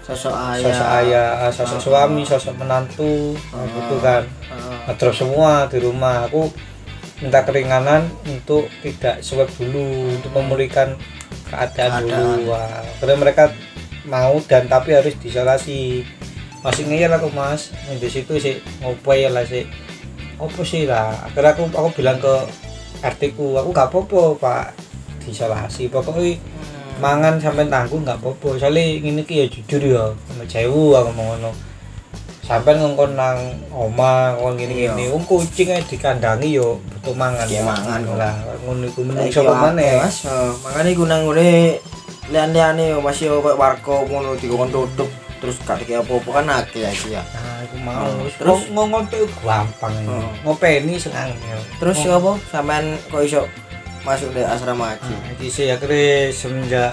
sosok 0.00 0.34
ayah. 0.34 0.60
sosok 0.60 0.88
ayah 0.92 1.28
sosok 1.48 1.78
Ah. 1.78 1.82
suami 1.82 2.22
sosok 2.22 2.54
menantu 2.56 3.32
Ah. 3.50 3.64
gitu 3.64 3.96
kan. 3.98 4.22
Heeh. 4.44 4.76
ngedrop 4.84 5.14
semua 5.14 5.64
di 5.66 5.78
rumah. 5.78 6.26
Aku 6.26 6.50
minta 7.16 7.40
keringanan 7.40 8.04
untuk 8.24 8.66
tidak 8.82 9.22
swab 9.22 9.46
dulu 9.54 9.86
untuk 10.10 10.34
memulihkan 10.34 10.98
keadaan, 11.46 12.02
Keadaan. 12.02 12.20
dulu. 12.36 12.50
Wah, 12.50 12.82
karena 12.98 13.14
mereka 13.16 13.44
mau 14.04 14.36
dan 14.42 14.66
tapi 14.66 14.92
harus 14.92 15.14
diisolasi. 15.16 16.02
Masih 16.60 16.84
ngeyel 16.84 17.12
aku 17.12 17.30
mas. 17.30 17.70
Di 17.86 18.08
situ 18.08 18.34
sih 18.36 18.58
ngopai 18.80 19.30
lah 19.30 19.46
sih. 19.46 19.64
Apa 20.36 20.60
sih 20.60 20.84
lah. 20.84 21.16
Akhirnya 21.22 21.54
aku 21.54 21.70
aku 21.70 21.88
bilang 21.94 22.18
ke 22.18 22.34
RT 23.00 23.32
ku 23.32 23.54
aku 23.54 23.70
gak 23.70 23.88
apa-apa 23.88 24.22
pak 24.34 24.66
diisolasi 25.24 25.88
pokoknya 25.88 26.36
mangan 27.02 27.42
sampai 27.42 27.66
tanggung 27.66 28.06
nggak 28.06 28.18
apa-apa. 28.20 28.58
Soalnya 28.58 28.82
ini 28.82 29.22
ki 29.26 29.34
ya 29.34 29.46
jujur 29.50 29.82
ya 29.82 30.04
sama 30.30 30.44
cewu 30.46 30.94
aku 30.94 31.10
mau 31.14 31.34
ngono. 31.34 31.50
Sampai 32.44 32.76
ngongkon 32.76 33.16
nang 33.16 33.40
oma 33.72 34.36
ngongkon 34.36 34.60
gini 34.60 34.74
gini 34.84 35.04
wong 35.08 35.24
kucing 35.24 35.72
aja 35.72 35.82
dikandangi 35.88 36.60
yo 36.60 36.78
butuh 36.92 37.14
mangan. 37.16 37.46
Iya, 37.48 37.64
mangan. 37.64 38.00
Lah 38.14 38.34
ngono 38.62 38.84
iku 38.86 39.00
menung 39.00 39.26
Saiki 39.26 39.36
sapa 39.40 39.52
akeh, 39.52 39.62
maneh 39.64 39.90
Mas. 39.96 40.16
Heeh, 40.28 40.50
makanya 40.60 40.90
iku 40.92 41.04
nang 41.08 41.20
ngene 41.24 41.48
lian-liane 42.28 42.84
yo 42.92 42.98
masih 43.00 43.24
yo 43.32 43.36
koyo 43.40 43.56
warga 43.56 43.94
ngono 44.04 44.36
dikon 44.36 44.70
tutup 44.70 45.10
terus 45.44 45.60
gak 45.60 45.76
dikek 45.84 46.00
apa-apa 46.00 46.30
kan 46.40 46.46
akeh 46.64 46.88
iki 46.88 47.12
ya. 47.12 47.20
nah 47.36 47.60
aku 47.60 47.76
mau. 47.84 48.08
Hmm, 48.08 48.32
terus? 48.32 48.60
ngongkon 48.72 49.04
tuh 49.12 49.28
gampang. 49.44 49.92
Hmm. 50.08 50.32
ngopeni 50.40 50.96
senang 50.96 51.32
ya. 51.36 51.58
Terus 51.80 52.00
apa? 52.08 52.32
Sampean 52.48 52.96
kok 53.12 53.20
iso 53.24 53.44
masuk 54.04 54.30
di 54.30 54.40
asrama 54.40 54.92
haji? 54.92 55.10
Nah, 55.10 55.32
iki 55.32 55.48
sih 55.48 55.66
akhirnya 55.66 56.28
semenjak 56.30 56.92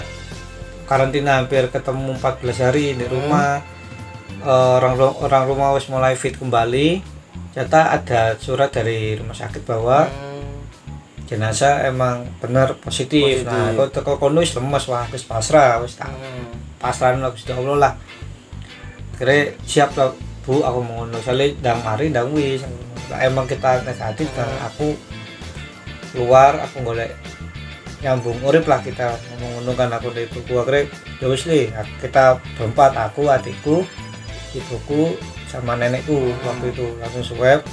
karantina 0.84 1.38
hampir 1.38 1.68
ketemu 1.68 2.16
14 2.16 2.58
hari 2.58 2.96
di 2.96 3.04
Hmm. 3.04 3.12
rumah 3.12 3.60
eh, 4.42 4.48
orang 4.74 4.96
orang 4.98 5.44
rumah 5.46 5.68
wis 5.72 5.86
mulai 5.86 6.12
fit 6.12 6.34
kembali 6.34 7.04
ternyata 7.52 7.80
ada 7.92 8.20
surat 8.36 8.68
dari 8.68 9.14
rumah 9.14 9.32
sakit 9.32 9.62
bahwa 9.62 10.08
Hmm. 10.08 10.66
jenazah 11.24 11.86
emang 11.86 12.26
benar 12.38 12.76
positif, 12.76 13.40
Positif. 13.40 13.46
nah 13.46 13.72
kau 13.72 13.88
teko 13.88 14.12
kono 14.18 14.40
wis 14.40 14.52
lemes 14.52 14.84
wah 14.86 15.06
wis 15.06 15.22
pasrah 15.22 15.78
wis 15.78 15.94
tak 15.94 16.10
Hmm. 16.10 16.48
pasrah 16.76 17.14
lah 17.14 17.30
Gusti 17.30 17.52
Allah 17.52 17.76
lah 17.78 17.92
kira 19.14 19.54
siap 19.62 19.94
lah 19.94 20.10
bu 20.42 20.58
aku 20.60 20.80
mau 20.82 21.06
ngono 21.06 21.22
soalnya 21.22 21.54
ndang 21.54 21.80
mari 21.80 22.10
ndang 22.10 22.34
wis 22.34 22.66
emang 23.14 23.46
kita 23.46 23.84
negatif 23.86 24.26
dan 24.34 24.48
aku 24.60 24.96
keluar 26.12 26.60
aku 26.60 26.84
golek 26.84 27.16
nyambung. 28.04 28.38
Urip 28.44 28.68
lah 28.68 28.84
kita 28.84 29.16
ngomong 29.32 29.64
ngono 29.64 29.72
kan 29.74 29.90
aku 29.90 30.12
dari 30.12 30.28
ibuku 30.28 30.52
akhirnya 30.60 30.90
ya 31.18 31.26
wis 31.30 31.42
kita 32.02 32.38
berempat 32.58 32.92
aku 32.98 33.30
adikku 33.30 33.86
ibuku 34.52 35.16
sama 35.48 35.76
nenekku 35.76 36.32
waktu 36.44 36.70
itu 36.70 36.86
langsung 37.00 37.24
swab. 37.24 37.64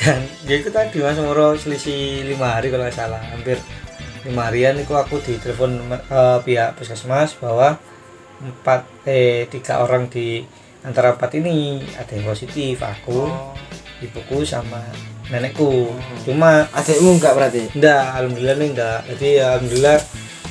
Dan 0.00 0.24
ya 0.48 0.56
itu 0.56 0.72
tadi 0.72 0.96
mas 1.04 1.20
umur 1.20 1.60
selisih 1.60 2.24
lima 2.24 2.56
hari 2.56 2.72
kalau 2.72 2.88
nggak 2.88 2.96
salah. 2.96 3.20
Hampir 3.20 3.60
lima 4.24 4.48
harian 4.48 4.76
itu 4.80 4.92
aku 4.96 5.20
ditelepon 5.20 5.92
eh, 5.92 6.38
pihak 6.44 6.76
puskesmas 6.76 7.36
bahwa 7.36 7.76
empat 8.40 8.88
eh 9.04 9.44
tiga 9.52 9.84
orang 9.84 10.08
di 10.08 10.44
antara 10.82 11.12
empat 11.12 11.30
ini 11.34 11.56
ada 11.94 12.10
yang 12.10 12.24
positif 12.24 12.76
aku 12.78 13.20
Oh. 13.22 13.52
ibuku 14.00 14.42
sama 14.42 14.80
nenekku 15.26 15.92
Hmm. 15.92 16.18
cuma 16.24 16.64
Adikmu 16.70 17.14
enggak 17.14 17.32
berarti? 17.32 17.62
enggak 17.70 18.02
alhamdulillah 18.14 18.56
nih 18.56 18.68
enggak 18.70 18.98
jadi 19.06 19.26
ya, 19.30 19.46
alhamdulillah 19.54 19.96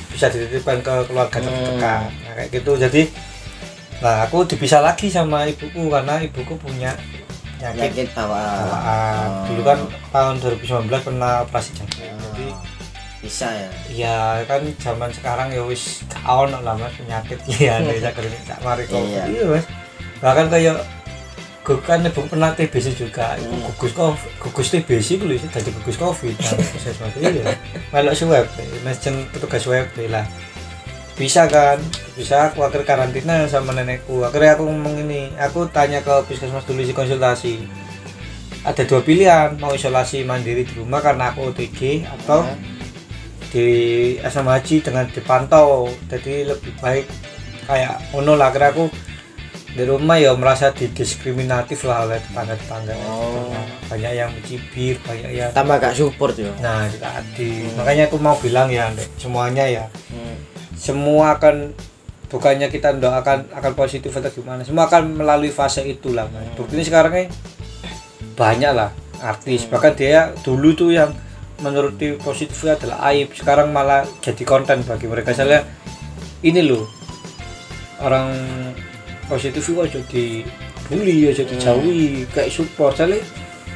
bisa 0.08 0.26
dititipkan 0.28 0.78
ke 0.80 0.94
keluarga 1.04 1.36
Hmm. 1.36 1.46
terdekat 1.46 1.80
nah, 1.80 2.32
kayak 2.34 2.48
gitu 2.52 2.72
jadi 2.76 3.02
nah 4.00 4.16
aku 4.24 4.46
dipisah 4.46 4.80
lagi 4.80 5.06
sama 5.06 5.44
ibuku 5.44 5.86
karena 5.86 6.16
ibuku 6.18 6.54
punya 6.56 6.94
penyakit 7.54 7.76
Penyakit 7.92 8.08
bawaan. 8.14 8.64
bawaan 8.64 9.28
dulu 9.44 9.62
kan 9.62 9.78
tahun 10.08 10.34
2019 10.40 10.88
pernah 11.04 11.44
operasi 11.44 11.70
jantung 11.74 12.06
Oh. 12.06 12.16
jadi 12.30 12.46
bisa 13.20 13.48
ya. 13.52 13.68
ya 13.92 14.16
kan 14.48 14.64
zaman 14.78 15.10
sekarang 15.10 15.52
ya 15.52 15.60
wis 15.60 16.00
kaon 16.16 16.48
lah 16.48 16.72
mas 16.72 16.94
penyakit 16.94 17.36
ya 17.52 17.76
saya 17.76 18.10
kering 18.10 18.32
tak 18.42 18.56
mari 18.62 18.86
kok 18.86 18.96
Iya. 18.96 19.28
iya 19.28 19.44
mas 19.46 19.66
bahkan 20.20 20.46
kayak 20.48 20.80
gue 21.60 21.76
kan 21.84 22.00
ibu 22.00 22.24
pernah 22.24 22.52
TBC 22.52 22.96
juga. 22.96 23.36
Itu 23.36 23.52
Hmm. 23.52 23.64
gugus 23.72 23.92
covid 23.92 24.32
gugus 24.40 24.68
TBC 24.68 25.20
gue 25.20 25.36
jadi 25.36 25.70
gugus 25.76 25.96
covid 25.96 26.34
nah 26.34 26.56
saya 26.76 26.92
semua 26.96 27.10
iya. 27.20 27.52
Melok 27.92 28.14
swab 28.16 28.46
mesin 28.80 29.14
petugas 29.28 29.60
swab 29.60 29.86
lah. 30.08 30.24
Bisa 31.14 31.44
kan 31.46 31.76
bisa 32.16 32.48
aku 32.48 32.64
akhir 32.64 32.84
karantina 32.84 33.44
sama 33.44 33.76
nenekku. 33.76 34.24
Akhirnya 34.24 34.56
aku 34.56 34.64
ngomong 34.64 35.04
ini 35.04 35.28
aku 35.36 35.68
tanya 35.68 36.00
ke 36.00 36.24
puskesmas 36.24 36.64
dulu 36.64 36.80
si 36.80 36.96
konsultasi. 36.96 37.54
Ada 38.60 38.84
dua 38.84 39.00
pilihan 39.00 39.56
mau 39.56 39.72
isolasi 39.72 40.24
mandiri 40.24 40.64
di 40.64 40.74
rumah 40.76 41.00
karena 41.00 41.32
aku 41.32 41.52
OTG 41.52 42.08
atau 42.08 42.44
Hmm. 42.44 42.60
di 43.50 43.68
asrama 44.20 44.56
haji 44.56 44.80
dengan 44.80 45.04
dipantau. 45.06 45.92
Jadi 46.08 46.48
lebih 46.48 46.72
baik 46.78 47.04
kayak 47.66 48.00
ono 48.12 48.32
lah 48.34 48.48
akhirnya 48.48 48.72
aku 48.72 48.84
di 49.70 49.86
rumah 49.86 50.18
ya 50.18 50.34
merasa 50.34 50.74
didiskriminatif 50.74 51.86
lah 51.86 52.02
oleh 52.08 52.18
tetangga-tetangga. 52.18 52.94
Oh. 53.06 53.54
banyak 53.86 54.12
yang 54.18 54.30
mencibir 54.34 54.98
banyak 55.02 55.30
yang 55.30 55.50
Tambah 55.54 55.78
gak 55.78 55.94
support 55.94 56.34
yo. 56.34 56.50
nah 56.58 56.90
tadi 56.90 57.70
makanya 57.78 58.10
aku 58.10 58.18
mau 58.18 58.34
bilang 58.38 58.66
ya 58.70 58.90
Dek, 58.90 59.06
semuanya 59.18 59.66
ya. 59.70 59.84
Hmm. 60.10 60.34
semua 60.74 61.38
akan 61.38 61.74
bukannya 62.30 62.70
kita 62.70 62.94
doakan 62.98 63.50
akan 63.50 63.72
positif 63.74 64.14
atau 64.14 64.30
gimana 64.30 64.62
semua 64.62 64.86
akan 64.86 65.18
melalui 65.18 65.50
fase 65.50 65.82
itulah 65.82 66.30
mas 66.30 66.46
buktinya 66.54 66.82
sekarang 66.86 67.12
ini 67.14 67.26
banyak 68.38 68.72
lah 68.74 68.90
artis. 69.20 69.66
Hmm. 69.66 69.70
bahkan 69.76 69.92
dia 69.94 70.32
dulu 70.42 70.72
tuh 70.74 70.90
yang 70.96 71.12
menurut 71.60 72.00
dia 72.00 72.16
positifnya 72.16 72.74
adalah 72.80 73.12
aib. 73.12 73.36
Sekarang 73.36 73.68
malah 73.70 74.08
jadi 74.24 74.42
konten 74.48 74.80
bagi 74.82 75.06
mereka. 75.06 75.36
Saya 75.36 75.62
ini 76.40 76.64
loh 76.64 76.88
orang 78.00 78.32
positif 79.30 79.62
itu 79.62 79.78
aja 79.78 80.00
dibully 80.02 81.30
aja 81.30 81.42
Hmm. 81.42 81.50
dijauhi 81.52 82.00
kayak 82.28 82.50
support 82.50 82.92
soalnya 82.92 83.22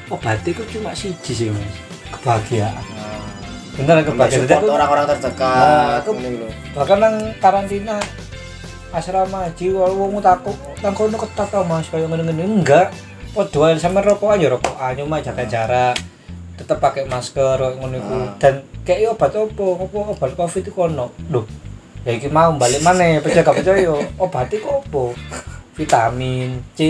obatnya 0.07 0.51
kok 0.51 0.67
cuma 0.69 0.91
siji 0.91 1.33
sih 1.33 1.49
mas 1.49 1.63
kebahagiaan 2.11 2.75
Nah. 2.75 3.23
bener 3.77 3.97
kebahagiaan 4.03 4.43
support 4.45 4.67
orang-orang 4.69 5.05
Nah, 5.05 5.13
terdekat 5.15 6.03
lho. 6.35 6.49
bahkan 6.75 6.99
nang 6.99 7.15
karantina 7.39 7.97
asrama 8.91 9.51
walau 9.73 10.07
wong 10.07 10.19
takut 10.21 10.55
nang 10.79 10.93
kono 10.93 11.17
ketat 11.17 11.49
tau 11.49 11.63
mas 11.63 11.87
kayak 11.87 12.07
ngene-ngene 12.07 12.45
enggak 12.45 12.91
padha 13.31 13.75
sama 13.77 13.99
rokok 13.99 14.31
aja 14.31 14.47
rokok 14.49 14.75
aja 14.77 15.03
cuma 15.03 15.19
jaga 15.19 15.43
jarak 15.45 15.97
tetap 16.55 16.79
pakai 16.79 17.03
masker 17.05 17.59
ngono 17.75 17.99
iku. 17.99 18.15
Ah. 18.15 18.31
dan 18.39 18.55
kayak 18.87 19.11
obat 19.11 19.35
opo 19.35 19.75
opo 19.81 20.15
obat 20.15 20.31
covid 20.33 20.63
itu 20.63 20.71
kono 20.71 21.11
loh 21.27 21.43
ya 22.05 22.13
iki 22.15 22.29
mau 22.29 22.53
balik 22.55 22.85
mana 22.85 23.19
percaya 23.25 23.43
gak 23.43 23.57
percaya 23.65 23.97
obat 24.21 24.53
itu 24.53 24.65
opo? 24.69 25.17
Vitamin 25.75 26.63
C 26.79 26.81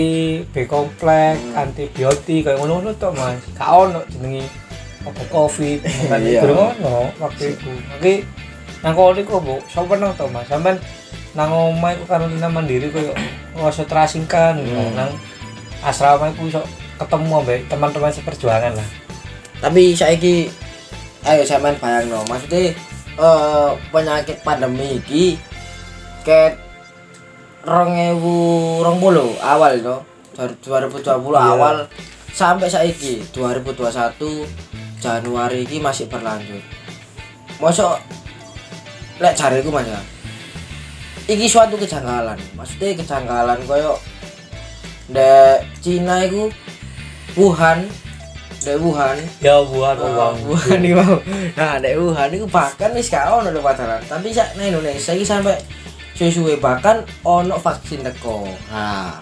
B 0.53 0.69
kompleks 0.69 1.41
Hmm. 1.41 1.57
antibiotik 1.57 2.45
kayak 2.45 2.61
ngono-ngono 2.61 2.93
tok 2.93 3.17
mas. 3.17 3.41
Gak 3.57 3.65
ono 3.65 4.05
jenenge 4.13 4.45
obat 5.01 5.25
covid. 5.33 5.81
Kan 5.81 6.21
durung 6.21 6.69
ono 6.77 7.09
waktu 7.17 7.57
itu. 7.57 7.71
Tapi 7.89 8.21
nang 8.85 8.93
kono 8.93 9.17
iku 9.17 9.41
bu 9.41 9.57
sampe 9.73 9.97
nang 9.97 10.13
to 10.13 10.29
mas? 10.29 10.45
Sampean 10.45 10.77
nang 11.33 11.49
omah 11.49 11.97
iku 11.97 12.05
karantina 12.05 12.45
mandiri 12.45 12.93
koyo 12.93 13.09
nggak 13.57 13.89
terasingkan. 13.89 14.61
Hmm. 14.61 14.93
nang 14.93 15.09
asrama 15.81 16.29
iku 16.29 16.45
iso 16.45 16.61
ketemu 17.01 17.41
ambek 17.41 17.65
teman-teman 17.65 18.13
seperjuangan 18.13 18.77
lah. 18.77 18.89
Tapi 19.65 19.97
saiki 19.97 20.45
ayo 21.25 21.41
sampean 21.41 21.73
bayangno. 21.81 22.21
Maksudnya 22.29 22.77
eh 23.15 23.71
penyakit 23.91 24.43
pandemi 24.43 24.99
iki 24.99 25.39
ket 26.27 26.59
2020 27.65 29.39
awal 29.41 29.73
to. 29.81 29.97
2020 30.35 31.31
Iya. 31.31 31.41
awal. 31.55 31.77
Sampai 32.35 32.67
saiki 32.67 33.23
2021 33.31 34.43
Januari 34.99 35.63
iki 35.63 35.79
masih 35.79 36.11
berlanjut. 36.11 36.59
Mosok 37.63 37.95
lek 39.23 39.31
jariku 39.33 39.71
mas 39.71 39.87
ya. 39.87 40.01
Iki 41.25 41.47
suatu 41.47 41.79
kejanggalan. 41.79 42.35
Maksudnya 42.59 42.99
kejanggalan 42.99 43.59
koyo 43.63 43.95
ndek 45.07 45.63
Cina 45.79 46.25
iku 46.27 46.51
Wuhan 47.39 47.87
ndek 48.63 48.77
Wuhan 48.79 49.17
ya 49.43 49.59
buat 49.65 49.97
Oh, 49.99 50.09
uang 50.09 50.35
Wuhan 50.47 50.79
iki 50.79 50.95
mau. 50.95 51.17
Nah, 51.57 51.81
nek 51.81 51.93
Wuhan 51.99 52.29
iku 52.31 52.45
bahkan 52.47 52.89
wis 52.95 53.11
ono 53.11 53.49
lho 53.51 53.59
pacaran. 53.59 54.01
Tapi 54.05 54.31
sak 54.31 54.55
nang 54.55 54.71
Indonesia 54.71 55.11
iki 55.11 55.25
sampai 55.27 55.59
suwe-suwe 56.15 56.55
bahkan 56.61 57.03
ono 57.25 57.59
vaksin 57.59 58.05
teko. 58.05 58.47
Nah, 58.71 59.19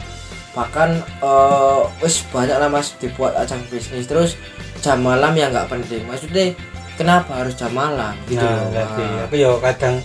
bahkan 0.54 1.02
eh 1.22 1.82
wis 2.04 2.22
banyak 2.30 2.58
lah 2.60 2.70
Mas 2.70 2.94
dibuat 3.02 3.34
ajang 3.34 3.62
bisnis 3.72 4.06
terus 4.06 4.38
jam 4.84 5.02
malam 5.02 5.34
yang 5.34 5.50
nggak 5.50 5.72
penting. 5.72 6.06
Maksudnya 6.06 6.54
kenapa 6.94 7.42
harus 7.42 7.58
jam 7.58 7.74
malam 7.74 8.14
gitu 8.30 8.42
nah 8.42 8.70
loh. 8.70 8.70
Nah, 8.70 9.26
aku 9.26 9.36
ya 9.36 9.50
kadang 9.58 9.98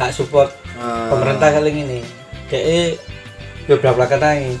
gak 0.00 0.16
support 0.16 0.48
nah, 0.80 1.12
pemerintah 1.12 1.52
kali 1.52 1.76
ini 1.76 2.00
kayak 2.48 2.96
beberapa 3.68 4.08
kata 4.08 4.40
ini 4.40 4.56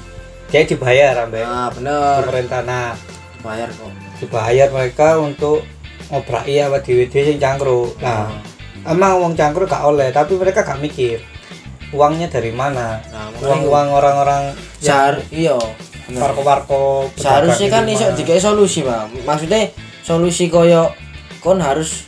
kayak 0.52 0.68
dibayar 0.68 1.24
ambek 1.24 1.40
Nah, 1.40 1.72
bener. 1.72 2.20
pemerintah 2.28 2.60
nah 2.60 2.92
Bayar 3.40 3.68
kok. 3.72 3.88
dibayar 4.20 4.68
mereka 4.68 5.16
untuk 5.16 5.64
ngobrai 6.12 6.60
apa 6.60 6.84
di 6.84 6.92
WD 6.92 7.14
yang 7.36 7.40
cangkruk. 7.40 7.96
Nah 8.04 8.28
emang 8.84 9.20
uang 9.20 9.32
cangkruk 9.36 9.68
gak 9.68 9.84
oleh 9.84 10.08
tapi 10.12 10.36
mereka 10.36 10.64
gak 10.64 10.80
mikir 10.80 11.20
uangnya 11.90 12.30
dari 12.30 12.52
mana. 12.54 13.00
Nah, 13.10 13.28
uang 13.42 13.66
uang 13.66 13.88
orang-orang 13.90 14.54
Sehar 14.78 15.20
iya. 15.32 15.58
bener. 16.06 16.20
warko-warko 16.22 17.06
seharusnya 17.14 17.68
kan 17.70 17.84
iso 17.86 18.10
dikai 18.18 18.42
solusi 18.42 18.82
pak 18.82 19.10
maksudnya 19.22 19.70
solusi 20.02 20.50
koyo 20.50 20.90
kon 21.40 21.62
harus 21.62 22.06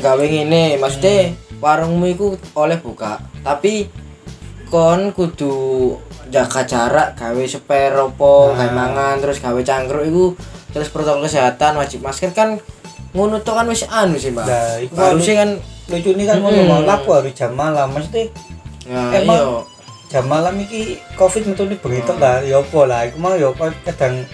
gawe 0.00 0.24
ngene. 0.24 0.80
Maksudnya 0.80 1.34
warungmu 1.62 2.06
iku 2.12 2.26
oleh 2.56 2.78
buka 2.80 3.20
tapi 3.44 3.88
kon 4.74 5.14
kudu 5.14 5.54
jaga 6.26 6.66
jarak 6.66 7.14
gawe 7.14 7.42
spare 7.44 7.94
opo 7.96 8.50
Nah. 8.50 8.58
gawe 8.58 8.70
mangan 8.72 9.14
terus 9.20 9.38
gawe 9.38 9.60
cangkruk 9.60 10.02
iku 10.02 10.24
terus 10.68 10.90
protokol 10.90 11.22
kesehatan 11.22 11.78
wajib 11.78 12.02
masker 12.02 12.34
kan 12.34 12.58
ngono 13.12 13.38
to 13.38 13.54
kan 13.54 13.62
wis 13.64 13.86
anu 13.86 14.18
sih 14.18 14.34
mbak 14.34 14.42
Nah, 14.42 14.74
iku 14.80 14.94
harusnya 14.98 15.34
kan 15.38 15.50
lucu 15.86 16.10
nih 16.10 16.26
kan 16.26 16.42
ngomong 16.42 16.66
mau 16.66 16.82
lapo 16.82 17.14
harus 17.14 17.30
jam 17.32 17.54
malam 17.54 17.86
maksudnya 17.88 18.26
ya 18.82 19.14
Emang- 19.14 19.38
iya 19.38 19.62
jam 20.10 20.26
malam 20.26 20.54
iki 20.56 20.98
covid 21.14 21.42
metu 21.44 21.62
nih 21.64 21.78
begitu 21.78 22.10
Hmm. 22.10 22.18
lah 22.18 22.36
ya 22.40 22.58
apa 22.58 22.80
lah 22.82 23.00
iku 23.04 23.16
mau 23.16 23.34
ya 23.34 23.48
apa 23.48 23.70
kadang 23.84 24.26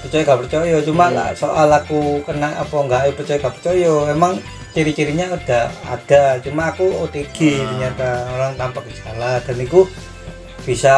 percaya 0.00 0.22
gak 0.24 0.40
percaya 0.40 0.76
cuma 0.82 1.06
Hmm. 1.06 1.14
lah 1.14 1.28
soal 1.32 1.70
aku 1.70 2.00
kena 2.22 2.50
apa 2.52 2.74
enggak 2.76 3.14
percaya 3.14 3.38
gak 3.38 3.54
percaya 3.54 3.90
emang 4.08 4.34
ciri-cirinya 4.72 5.28
udah 5.30 5.64
ada 5.84 6.40
cuma 6.40 6.68
aku 6.68 6.84
OTG 7.02 7.36
Hmm. 7.54 7.68
ternyata 7.70 8.08
orang 8.30 8.52
tanpa 8.56 8.80
gejala 8.82 9.36
dan 9.38 9.56
itu 9.58 9.84
bisa 10.62 10.96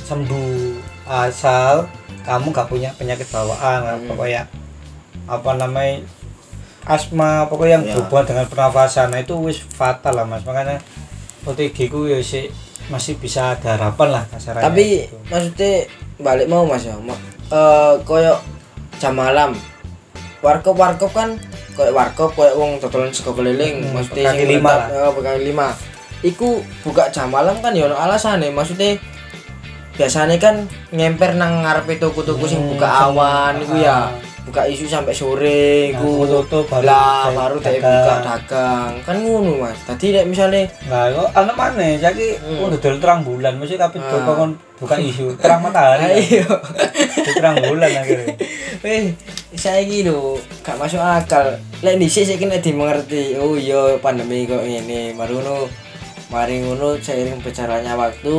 sembuh 0.00 0.78
asal 1.04 1.90
kamu 2.22 2.46
gak 2.48 2.68
punya 2.68 2.90
penyakit 2.94 3.26
bawaan 3.28 3.80
Hmm. 3.82 3.94
apa 4.00 4.12
kayak 4.16 4.46
apa 5.26 5.50
namanya 5.52 6.06
asma 6.84 7.44
pokoknya 7.44 7.72
yang 7.72 7.84
Ya. 7.84 7.92
berhubungan 7.92 8.26
dengan 8.28 8.46
pernafasan 8.46 9.10
nah 9.10 9.18
itu 9.18 9.34
wis 9.36 9.58
fatal 9.58 10.14
lah 10.14 10.22
mas 10.22 10.42
makanya 10.42 10.78
OTG 11.42 11.88
ku 11.88 12.06
ya 12.06 12.22
sih 12.22 12.46
masih 12.86 13.18
bisa 13.18 13.50
ada 13.52 13.74
harapan 13.74 14.08
lah 14.12 14.24
kasarannya 14.28 14.62
tapi 14.64 14.84
gitu. 15.02 15.18
maksudnya 15.26 15.72
balik 16.16 16.46
mau 16.46 16.62
mas 16.62 16.82
ya 16.82 16.94
Ma- 16.96 17.18
eh 17.48 17.94
koyo 18.04 18.38
jam 18.96 19.12
malam 19.12 19.58
warkop 20.38 20.74
warkop 20.74 21.10
kan 21.10 21.34
koyo 21.76 21.92
warkop 21.92 22.32
koyo 22.32 22.56
wong 22.56 22.80
dodolan 22.80 23.12
sego 23.12 23.36
keliling 23.36 23.84
Hmm, 23.84 24.00
pegang 24.08 24.34
sing 24.34 24.48
lima 24.48 24.88
pegang 25.12 25.38
lima 25.38 25.68
iku 26.24 26.64
buka 26.82 27.12
jam 27.12 27.28
malam 27.28 27.60
kan 27.60 27.76
ya 27.76 27.86
ono 27.86 27.94
alasane 27.94 28.48
maksudnya 28.50 28.96
biasanya 29.96 30.36
kan 30.36 30.64
ngemper 30.90 31.36
nang 31.36 31.62
ngarepe 31.62 32.00
toko-toko 32.00 32.44
sing 32.44 32.60
Hmm, 32.64 32.70
buka 32.74 32.88
awan 33.06 33.60
iku 33.60 33.76
ya 33.76 33.92
ah. 33.92 34.06
Buka 34.46 34.62
isu 34.62 34.86
sampai 34.86 35.10
sore 35.10 35.90
Nah, 35.90 35.98
iku 35.98 36.22
tutup 36.24 36.64
baru 36.64 36.86
lah 36.86 37.26
baru 37.28 37.58
dagang. 37.58 37.82
buka 37.82 38.14
dagang 38.22 38.92
kan 39.02 39.16
ngono 39.18 39.58
mas 39.58 39.74
tadi 39.82 40.14
nek 40.14 40.24
misalnya 40.24 40.62
nah 40.86 41.10
kok 41.10 41.28
anak 41.34 41.54
mana 41.54 41.86
jadi 41.96 42.26
Hmm. 42.38 42.62
udah 42.64 42.78
terang 42.78 43.20
bulan 43.20 43.58
mesti 43.58 43.74
tapi 43.74 43.98
Ah. 43.98 44.06
toko 44.08 44.30
kon 44.36 44.50
buka 44.76 44.94
isu 44.96 45.34
terang 45.36 45.60
matahari 45.60 46.22
ayo 46.22 46.46
Itu 47.12 47.30
terang 47.34 47.58
bulan 47.60 47.90
akhirnya 47.92 48.38
Weh, 48.78 49.10
saya 49.52 49.82
lho 49.82 50.36
gak 50.60 50.76
masuk 50.76 51.00
akal. 51.00 51.58
Lek 51.80 51.96
dhisik 51.96 52.22
sik 52.24 52.38
kena 52.38 52.60
dimengerti. 52.60 53.34
Oh 53.34 53.56
iya 53.56 53.96
pandemi 53.98 54.44
kok 54.44 54.60
ngene. 54.60 55.16
Baru 55.16 55.40
ngono 55.40 55.66
mari 56.28 56.60
ngono 56.60 56.94
seiring 56.94 57.40
berjalannya 57.40 57.88
waktu 57.90 58.36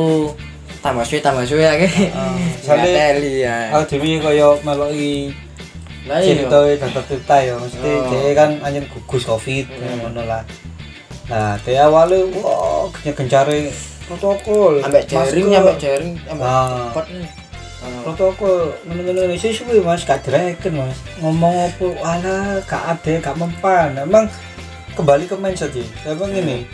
tambah 0.78 1.02
suwe 1.02 1.20
tambah 1.20 1.42
suwe 1.42 1.66
akeh. 1.66 1.90
Ah, 2.12 2.32
Soalnya 2.64 2.86
soalnya- 2.86 3.12
teli 3.12 3.32
ya. 3.42 3.56
aku 3.72 3.84
dewi 3.90 4.10
kaya 4.16 4.48
meloki 4.62 5.34
Lah 6.08 6.18
iya. 6.18 6.40
cerita 6.40 6.56
data 6.64 7.00
cerita 7.04 7.36
ya 7.36 7.54
mesti 7.54 7.84
Oh. 7.86 8.08
dia 8.08 8.32
kan 8.32 8.50
anjir 8.60 8.84
gugus 8.88 9.22
covid 9.22 9.68
Hmm. 9.68 9.78
ya, 9.78 9.92
ngono 10.00 10.22
lah 10.24 10.42
nah 11.28 11.52
dia 11.60 11.84
awalnya 11.84 12.24
wah 12.34 12.88
gencar-gencare 12.88 13.68
protokol 14.08 14.80
Ambek 14.80 15.04
jaring, 15.04 15.52
ambek 15.52 15.76
jaring, 15.76 16.12
ambek 16.24 16.40
Ah. 16.42 16.88
pot 16.90 17.04
nih. 17.06 17.28
Ah. 17.78 18.00
protokol 18.02 18.72
ngono-ngono 18.82 19.36
sih 19.36 19.52
suwe 19.52 19.78
mas 19.78 20.02
gak 20.02 20.24
direken 20.24 20.72
mas 20.74 20.96
ngomong 21.20 21.68
apa 21.68 21.86
ala 22.02 22.36
gak 22.64 22.82
ada 22.90 23.12
gak 23.20 23.36
mempan 23.36 23.92
emang 23.94 24.24
kembali 24.96 25.28
ke 25.28 25.36
mindset 25.36 25.70
sih 25.70 25.84
emang 26.02 26.32
ini 26.32 26.64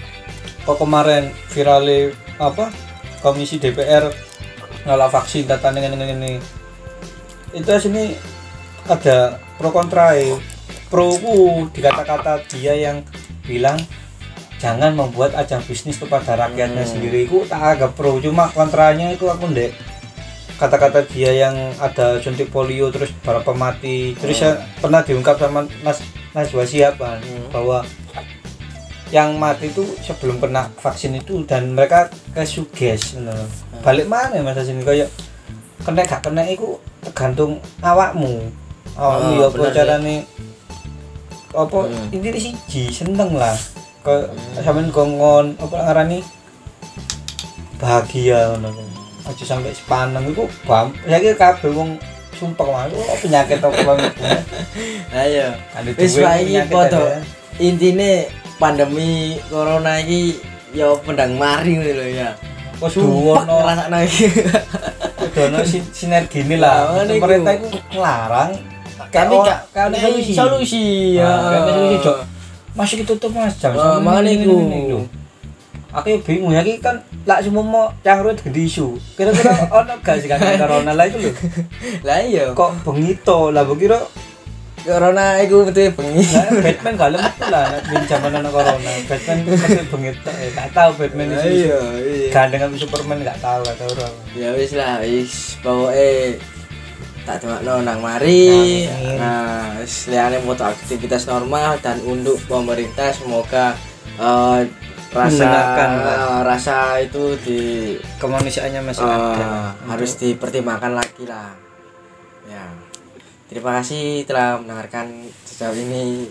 kok 0.62 0.78
kemarin 0.78 1.28
virale 1.50 2.14
apa 2.38 2.70
komisi 3.18 3.58
DPR 3.58 4.08
ngalah 4.84 5.10
vaksin 5.10 5.44
data 5.44 5.68
ini 5.68 5.90
ini 5.90 6.06
ini 6.08 6.32
itu 7.52 7.68
sini 7.78 8.14
ada 8.84 9.16
pro 9.56 9.70
kontra 9.70 10.12
pro 10.88 11.16
ku 11.16 11.66
di 11.72 11.80
kata-kata 11.80 12.44
dia 12.48 12.76
yang 12.76 13.00
bilang 13.42 13.80
jangan 14.60 14.92
membuat 14.92 15.34
ajang 15.34 15.60
bisnis 15.64 15.96
kepada 15.96 16.36
rakyatnya 16.38 16.84
Hmm. 16.84 16.92
sendiri 16.92 17.24
itu 17.24 17.44
tak 17.44 17.60
agak 17.76 17.92
pro 17.92 18.16
cuma 18.18 18.48
kontranya 18.48 19.12
itu 19.12 19.26
aku 19.26 19.50
ndek 19.50 19.72
kata-kata 20.54 21.02
dia 21.10 21.34
yang 21.34 21.56
ada 21.76 22.22
suntik 22.22 22.48
polio 22.48 22.88
terus 22.88 23.10
berapa 23.20 23.52
mati 23.52 24.14
terus 24.16 24.38
Hmm. 24.38 24.46
ya 24.46 24.50
pernah 24.78 25.00
diungkap 25.00 25.36
sama 25.36 25.64
Nas 25.82 25.98
Najwa 26.32 26.64
Shihab 26.64 26.94
kan 26.96 27.20
Hmm. 27.20 27.50
bahwa 27.50 27.78
yang 29.12 29.36
mati 29.36 29.70
itu 29.70 29.84
sebelum 30.00 30.40
kena 30.40 30.66
vaksin 30.76 31.14
itu 31.14 31.44
dan 31.44 31.70
mereka 31.70 32.10
kesuges 32.34 33.14
gitu 33.14 33.22
loh. 33.22 33.46
balik 33.80 34.08
mana 34.08 34.42
mas 34.42 34.58
sini 34.58 34.82
kayak 34.82 35.06
kena 35.84 36.02
gak 36.02 36.24
kena 36.24 36.42
itu 36.48 36.80
tergantung 36.98 37.60
awakmu 37.78 38.48
awakmu 38.94 39.26
Ah, 39.26 39.34
ya 39.36 39.46
bener 39.46 39.58
apa 39.60 39.64
sih. 39.64 39.74
carane 39.74 40.16
apa 41.52 41.78
Hmm. 41.80 42.06
ini 42.10 42.28
siji 42.34 42.82
seneng 42.88 43.30
lah 43.32 43.54
ke 44.00 44.14
Hmm. 44.26 44.60
sampean 44.60 44.88
gongon 44.88 45.54
apa 45.56 45.76
ngarani 45.80 46.18
bahagia 47.76 48.54
ngono 48.54 48.70
aja 49.24 49.44
sampai 49.46 49.72
sepaneng 49.72 50.28
iku 50.28 50.44
bam 50.64 50.92
saiki 51.02 51.32
kabeh 51.34 51.70
wong 51.70 51.90
sumpah 52.34 52.66
mah 52.66 52.84
oh, 52.88 53.16
penyakit 53.18 53.58
apa 53.58 53.80
banget 53.80 54.12
Ayo. 55.14 55.54
Wis 55.94 56.18
wae 56.18 56.42
padha. 56.66 57.22
Intine 57.56 58.26
pandemi 58.56 59.38
corona 59.46 59.96
iki 59.96 60.42
ya 60.74 60.90
pendang 60.98 61.34
mari 61.34 61.78
ngono 61.78 61.92
lho 61.94 62.06
ya. 62.10 62.30
Kudu 62.76 62.90
Sumpah 62.90 63.38
ono 63.40 63.54
ngrasakno 63.62 63.98
iki. 64.02 64.26
kudu 65.16 65.40
ono 65.46 65.58
sin- 65.62 65.86
sinergi 65.88 66.42
ini 66.42 66.58
lah 66.58 66.90
Lah, 66.90 67.06
ngene 67.06 67.12
iku. 67.12 67.22
pemerintah 67.22 67.54
itu 69.14 69.22
tapi 69.22 69.34
oh, 69.36 69.44
gak 69.44 69.60
kan 69.70 69.86
nek 69.88 70.00
solusi. 70.02 70.32
solusi 70.34 70.84
Ya, 71.14 71.30
ya 71.30 71.58
kan 71.60 71.62
solusi, 71.70 71.96
Cok. 72.00 72.16
Masih 72.74 72.96
ditutup 73.00 73.30
Mas, 73.30 73.54
jam 73.54 73.70
Ah, 73.72 74.02
ini, 74.20 74.34
ini, 74.36 74.50
ini, 74.50 74.78
lho. 74.90 75.06
Aku 75.94 76.10
ya 76.10 76.18
bingung 76.18 76.50
ya 76.50 76.58
iki 76.58 76.82
kan 76.82 76.98
lak 77.22 77.38
semua 77.40 77.62
mau 77.62 77.86
cangkrut 78.00 78.42
gede 78.42 78.66
isu. 78.66 78.98
Kira-kira 79.14 79.54
ono 79.78 79.94
gak 80.00 80.18
sih 80.18 80.26
kan 80.26 80.42
corona 80.58 80.90
lah 80.90 81.06
itu 81.06 81.22
lho. 81.22 81.32
lah 82.02 82.18
iya 82.18 82.50
Kok 82.50 82.82
bengi 82.82 83.14
to 83.22 83.54
lah 83.54 83.62
kira 83.70 84.02
corona 84.82 85.38
iku 85.38 85.64
betul 85.64 85.94
bengi 85.94 86.26
Lah, 86.26 86.44
Batman 86.60 86.92
gak 86.98 87.10
lemah 87.14 87.32
tuh 87.38 87.46
lah 87.48 87.64
di 87.78 87.94
zaman 88.04 88.42
corona. 88.50 88.90
Batman 89.06 89.36
mesti 89.46 89.82
bengi 89.86 90.10
tok. 90.18 90.34
Eh, 90.34 90.50
Gak 90.50 90.68
tahu 90.74 90.90
Batman 90.98 91.26
Lah 91.30 91.46
itu. 91.46 91.54
iya 91.62 91.78
iya 92.02 92.28
sama 92.58 92.74
Superman 92.74 93.18
gak 93.22 93.38
tahu 93.38 93.60
gak 93.62 93.76
tahu 93.78 93.92
ya 94.34 94.50
wis 94.50 94.74
lah 94.74 94.98
wis 94.98 95.56
pokoknya 95.62 96.42
tak 97.24 97.40
tengokno 97.40 97.80
nang 97.80 98.00
mari. 98.04 98.84
Nah 99.16 99.80
liyane 99.84 100.38
foto 100.44 100.64
aktivitas 100.68 101.26
normal 101.28 101.80
dan 101.80 102.00
untuk 102.04 102.36
pemerintah. 102.44 103.10
Semoga 103.12 103.74
eh, 104.20 104.60
rasa 105.10 105.48
eh, 105.80 106.38
rasa 106.44 106.76
itu 107.00 107.36
di 107.40 107.60
Kemanusiaannya 108.20 108.80
masih 108.84 109.04
eh, 109.04 109.12
ada. 109.12 109.72
harus 109.88 110.12
dipertimbangkan 110.20 110.92
lagi 110.94 111.24
lah. 111.24 111.52
Ya. 112.48 112.64
Terima 113.48 113.80
kasih 113.80 114.28
telah 114.28 114.60
mendengarkan 114.60 115.28
sejauh 115.48 115.76
ini. 115.76 116.28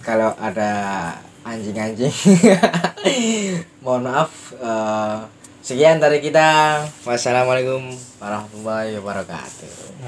Kalau 0.00 0.32
ada 0.40 1.12
anjing-anjing 1.44 2.12
mohon 3.84 4.04
maaf 4.04 4.52
sekian 5.60 6.00
dari 6.00 6.24
kita. 6.24 6.80
Wassalamualaikum 7.04 7.92
warahmatullahi 8.20 8.96
wabarakatuh 9.00 10.00